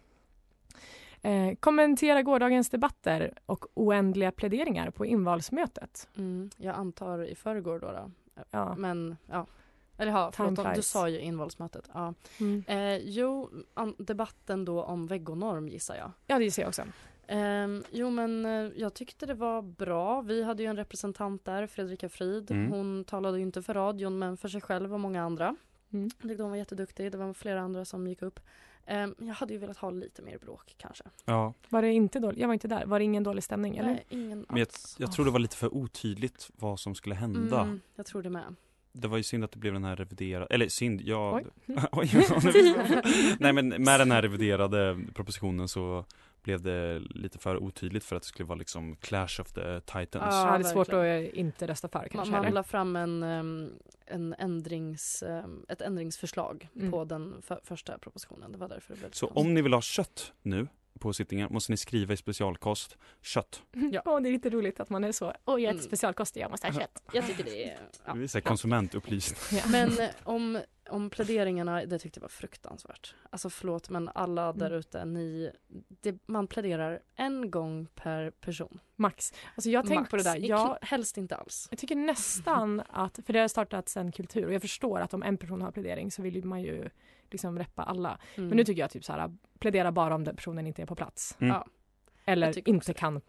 Eh, 1.23 1.55
kommentera 1.61 2.23
gårdagens 2.23 2.71
debatter 2.71 3.33
och 3.47 3.67
oändliga 3.75 4.33
pläderingar 4.33 4.91
på 4.91 5.07
invalsmötet. 5.07 6.09
Mm. 6.17 6.51
Jag 6.57 6.75
antar 6.77 7.25
i 7.25 7.35
förrgår 7.35 7.79
då. 7.79 7.87
då. 7.93 8.11
Ja. 8.51 8.75
Men 8.77 9.17
ja. 9.27 9.47
Eller 9.99 10.13
ja, 10.13 10.33
förlåt, 10.35 10.75
du 10.75 10.83
sa 10.83 11.09
ju 11.09 11.21
invalsmötet. 11.21 11.91
Ja. 11.95 12.15
Mm. 12.41 12.65
Eh, 12.67 12.97
jo, 12.97 13.51
debatten 13.99 14.65
då 14.65 14.83
om 14.83 15.07
veggonorm 15.07 15.69
gissar 15.69 15.97
jag. 15.97 16.11
ja, 16.27 16.39
det 16.39 16.45
gissar 16.45 16.63
jag 16.63 16.69
också. 16.69 16.83
Ehm, 17.29 17.85
jo 17.91 18.11
men 18.11 18.47
eh, 18.47 18.73
jag 18.77 18.95
tyckte 18.95 19.27
det 19.27 19.35
var 19.35 19.63
bra. 19.63 20.21
Vi 20.21 20.43
hade 20.43 20.63
ju 20.63 20.69
en 20.69 20.77
representant 20.77 21.45
där, 21.45 21.67
Fredrika 21.67 22.09
Frid. 22.09 22.51
Mm. 22.51 22.73
Hon 22.73 23.05
talade 23.05 23.39
ju 23.39 23.43
inte 23.43 23.63
för 23.63 23.75
radion 23.75 24.19
men 24.19 24.37
för 24.37 24.49
sig 24.49 24.61
själv 24.61 24.95
och 24.95 25.01
många 25.01 25.23
andra. 25.23 25.57
Mm. 25.93 26.11
Jag 26.21 26.29
tyckte 26.29 26.43
hon 26.43 26.51
var 26.51 26.59
jätteduktig. 26.59 27.13
Det 27.13 27.19
var 27.19 27.33
flera 27.33 27.61
andra 27.61 27.85
som 27.85 28.07
gick 28.07 28.23
upp. 28.23 28.41
Ehm, 28.87 29.15
jag 29.19 29.35
hade 29.35 29.53
ju 29.53 29.59
velat 29.59 29.77
ha 29.77 29.91
lite 29.91 30.23
mer 30.23 30.39
bråk 30.39 30.75
kanske. 30.79 31.05
Ja, 31.25 31.55
Var 31.69 31.83
det 31.83 31.93
inte 31.93 32.21
dåligt? 32.21 32.39
Jag 32.39 32.47
var 32.47 32.55
inte 32.55 32.69
där. 32.69 32.87
Var 32.87 32.99
det 32.99 33.05
ingen 33.05 33.23
dålig 33.23 33.45
stämning 33.45 33.77
eller? 33.77 33.89
Nej, 33.89 34.05
ingen 34.09 34.47
men 34.49 34.59
jag, 34.59 34.69
jag 34.99 35.13
tror 35.13 35.25
det 35.25 35.31
var 35.31 35.39
lite 35.39 35.57
för 35.57 35.75
otydligt 35.75 36.51
vad 36.55 36.81
som 36.81 36.95
skulle 36.95 37.15
hända. 37.15 37.63
Mm, 37.63 37.81
jag 37.95 38.07
tror 38.07 38.23
det 38.23 38.31
med. 38.31 38.55
Det 39.01 39.09
var 39.09 39.17
ju 39.17 39.23
synd 39.23 39.45
att 39.45 39.53
det 39.53 39.59
blev 39.59 39.73
den 39.73 39.85
här 39.85 39.97
reviderade, 39.97 40.47
eller 40.55 40.69
synd, 40.69 41.01
jag... 41.01 41.35
Oj. 41.35 41.45
Oj, 41.93 42.11
ja, 42.29 42.41
nu- 42.45 43.03
Nej 43.41 43.53
men 43.53 43.69
med 43.69 44.01
den 44.01 44.11
här 44.11 44.23
reviderade 44.23 44.99
propositionen 45.15 45.69
så 45.69 46.05
blev 46.43 46.63
det 46.63 46.99
lite 46.99 47.39
för 47.39 47.57
otydligt 47.63 48.05
för 48.05 48.17
att 48.17 48.23
det 48.23 48.29
skulle 48.29 48.47
vara 48.47 48.59
liksom 48.59 48.97
Clash 48.97 49.41
of 49.41 49.53
the 49.53 49.81
Titans. 49.81 50.35
Ja, 50.35 50.59
det 50.59 50.69
är 50.69 50.73
svårt 50.73 50.89
verkligen. 50.89 51.29
att 51.29 51.35
inte 51.35 51.67
rösta 51.67 51.89
för 51.89 52.09
kanske. 52.13 52.33
Man, 52.33 52.43
man 52.45 52.55
la 52.55 52.63
fram 52.63 52.97
en, 52.97 53.23
en 54.07 54.35
ändrings, 54.39 55.25
ett 55.69 55.81
ändringsförslag 55.81 56.69
Mm. 56.77 56.91
på 56.91 57.05
den 57.05 57.35
för, 57.43 57.61
första 57.65 57.99
propositionen. 57.99 58.53
Det 58.53 58.59
var 58.59 58.69
därför 58.69 58.95
det 58.95 58.99
blev 59.01 59.11
Så 59.11 59.27
konstigt. 59.27 59.47
om 59.47 59.55
ni 59.55 59.63
vill 59.63 59.73
ha 59.73 59.81
kött 59.81 60.33
nu 60.43 60.67
på 61.01 61.13
sittningen 61.13 61.49
måste 61.51 61.73
ni 61.73 61.77
skriva 61.77 62.15
i 62.15 62.17
specialkost 62.17 62.97
kött. 63.23 63.63
Ja. 63.93 64.03
Åh, 64.05 64.21
det 64.21 64.29
är 64.29 64.33
lite 64.33 64.51
roligt 64.51 64.81
att 64.81 64.91
man 64.91 65.05
är 65.05 65.13
så. 65.13 65.27
Åh, 65.45 65.55
jag 65.61 65.61
äter 65.63 65.71
Mm. 65.71 65.83
specialkost, 65.83 66.37
jag 66.37 66.51
måste 66.51 66.67
ha 66.67 66.81
kött. 66.81 67.03
Jag 67.13 67.27
tycker 67.27 67.45
det 67.45 67.65
är... 67.71 67.79
Ja. 68.07 68.15
Det 68.15 68.35
är 68.35 68.41
konsumentupplysning. 68.41 69.61
Ja. 69.65 69.69
Men 69.71 69.99
eh, 70.01 70.09
om, 70.23 70.61
om 70.91 71.11
pläderingarna, 71.11 71.85
det 71.87 71.99
tyckte 71.99 72.19
jag 72.19 72.23
var 72.23 72.29
fruktansvärt. 72.29 73.15
Alltså 73.31 73.51
förlåt 73.51 73.91
men 73.91 74.09
alla 74.15 74.53
där 74.53 74.67
Mm. 74.67 74.79
ute, 74.79 75.05
ni, 75.05 75.51
det, 75.89 76.19
man 76.27 76.47
pläderar 76.47 77.01
en 77.17 77.51
gång 77.51 77.87
per 77.95 78.31
person. 78.31 78.81
Max. 78.97 79.33
Alltså 79.55 79.71
jag 79.71 79.83
har 79.83 79.89
tänkt 79.89 80.11
på 80.11 80.17
det 80.17 80.23
där. 80.23 80.37
Jag, 80.37 80.79
Helst 80.83 81.17
inte 81.19 81.37
alls. 81.37 81.67
jag 81.71 81.79
tycker 81.79 81.97
nästan 81.97 82.83
att, 82.89 83.19
för 83.27 83.33
det 83.33 83.39
har 83.39 83.49
startats 83.49 83.97
en 83.97 84.13
kultur 84.13 84.47
och 84.47 84.53
jag 84.55 84.63
förstår 84.63 85.01
att 85.01 85.15
om 85.15 85.23
en 85.23 85.37
person 85.37 85.63
har 85.63 85.73
plädering 85.73 86.11
så 86.11 86.23
vill 86.23 86.45
man 86.45 86.63
ju 86.63 86.89
liksom 87.33 87.59
reppa 87.59 87.83
alla. 87.83 88.19
Mm. 88.35 88.49
Men 88.49 88.57
nu 88.57 88.65
tycker 88.65 88.81
jag 88.83 88.91
typ 88.91 89.05
så 89.05 89.13
här, 89.13 89.31
plädera 89.59 89.93
bara 89.93 90.15
om 90.15 90.25
den 90.25 90.37
personen 90.37 90.67
inte 90.67 90.83
är 90.83 90.87
på 90.87 90.95
plats. 90.95 91.37
Mm. 91.41 91.55
Ja. 91.55 91.67
Eller 92.25 92.69
inte 92.69 92.95
kan 92.95 93.21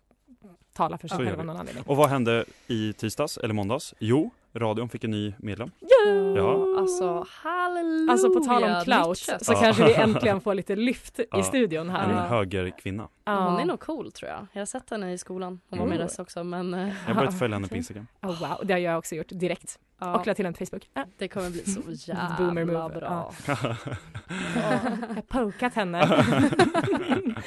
tala 0.74 0.98
för 0.98 1.08
sig 1.08 1.18
själv 1.18 1.40
av 1.40 1.46
någon 1.46 1.58
anledning. 1.58 1.84
Och 1.88 1.98
vad 1.98 2.10
hände 2.10 2.46
i 2.68 2.94
tisdags 2.94 3.38
eller 3.38 3.54
måndags? 3.54 3.94
Jo, 4.00 4.30
radion 4.54 4.90
fick 4.90 5.04
en 5.04 5.12
ny 5.12 5.34
medlem. 5.38 5.72
Ja. 6.36 6.80
Alltså 6.80 7.26
halleluja! 7.30 8.12
Alltså 8.12 8.34
på 8.34 8.40
tal 8.40 8.64
om 8.64 8.82
clout 8.84 9.18
så 9.18 9.54
Ja. 9.54 9.60
kanske 9.62 9.86
vi 9.86 9.94
äntligen 9.94 10.42
får 10.42 10.54
lite 10.54 10.76
lyft 10.76 11.20
Ja. 11.32 11.40
i 11.40 11.44
studion 11.44 11.90
En 11.90 11.96
här. 11.96 12.12
Ja. 12.14 12.20
högerkvinna. 12.20 13.08
Ja. 13.26 13.50
Hon 13.50 13.60
är 13.60 13.66
nog 13.66 13.80
cool 13.80 14.12
tror 14.12 14.32
jag. 14.32 14.48
Jag 14.54 14.62
har 14.62 14.66
sett 14.66 14.90
henne 14.90 15.14
i 15.14 15.18
skolan. 15.18 15.60
Hon 15.70 15.80
var 15.80 15.86
med. 15.88 15.98
RES 16.00 16.20
också 16.20 16.44
men 16.44 16.74
eh, 16.74 16.80
Jag 16.88 17.14
har 17.14 17.16
börjat 17.16 17.40
följa 17.40 17.56
henne 17.56 17.68
på. 17.68 17.76
Instagram. 17.76 18.08
Oh, 18.22 18.40
wow, 18.40 18.58
det 18.64 18.74
har 18.74 18.80
jag 18.80 18.98
också 18.98 19.16
gjort 19.16 19.30
direkt. 19.30 19.80
Ja, 20.00 20.20
Och 20.20 20.28
lagt 20.28 20.38
till 20.38 20.46
en 20.46 20.54
Facebook. 20.54 20.90
Ah, 20.94 21.06
det 21.18 21.28
kommer 21.28 21.50
bli 21.50 21.64
så 21.66 21.82
jävla 22.12 22.90
bra. 22.90 23.34
jag 23.48 23.54
har 24.64 25.22
pokat 25.22 25.74
henne. 25.74 26.26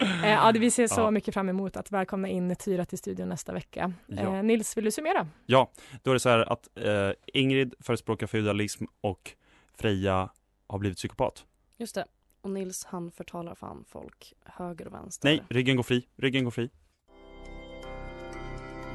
Eh, 0.00 0.30
ja, 0.30 0.52
det- 0.52 0.58
vi 0.58 0.70
ser 0.70 0.86
så 0.86 1.00
Ja. 1.00 1.10
mycket 1.10 1.34
fram 1.34 1.48
emot 1.48 1.76
att 1.76 1.90
välkomna 1.92 2.28
in 2.28 2.56
Tyra 2.56 2.84
till 2.84 2.98
studion 2.98 3.28
nästa 3.28 3.52
vecka. 3.52 3.92
Ja. 4.06 4.16
Eh, 4.36 4.42
Nils, 4.42 4.76
vill 4.76 4.84
du 4.84 4.90
summera? 4.90 5.28
Ja, 5.46 5.70
då 6.02 6.10
är 6.10 6.14
det 6.14 6.20
så 6.20 6.28
här 6.28 6.52
att 6.52 6.68
eh, 6.74 7.10
Ingrid 7.26 7.74
förespråkar 7.80 8.26
feudalism 8.26 8.84
och 9.00 9.30
Freja 9.74 10.28
har 10.66 10.78
blivit 10.78 10.98
psykopat. 10.98 11.44
Just 11.76 11.94
det. 11.94 12.04
Och 12.40 12.50
Nils 12.50 12.84
han 12.84 13.10
förtalar 13.10 13.54
fan 13.54 13.84
folk 13.88 14.32
höger 14.44 14.86
och 14.86 14.94
vänster. 14.94 15.28
Nej, 15.28 15.42
ryggen 15.48 15.76
går 15.76 15.82
fri. 15.82 16.06
Ryggen 16.16 16.44
går 16.44 16.50
fri. 16.50 16.70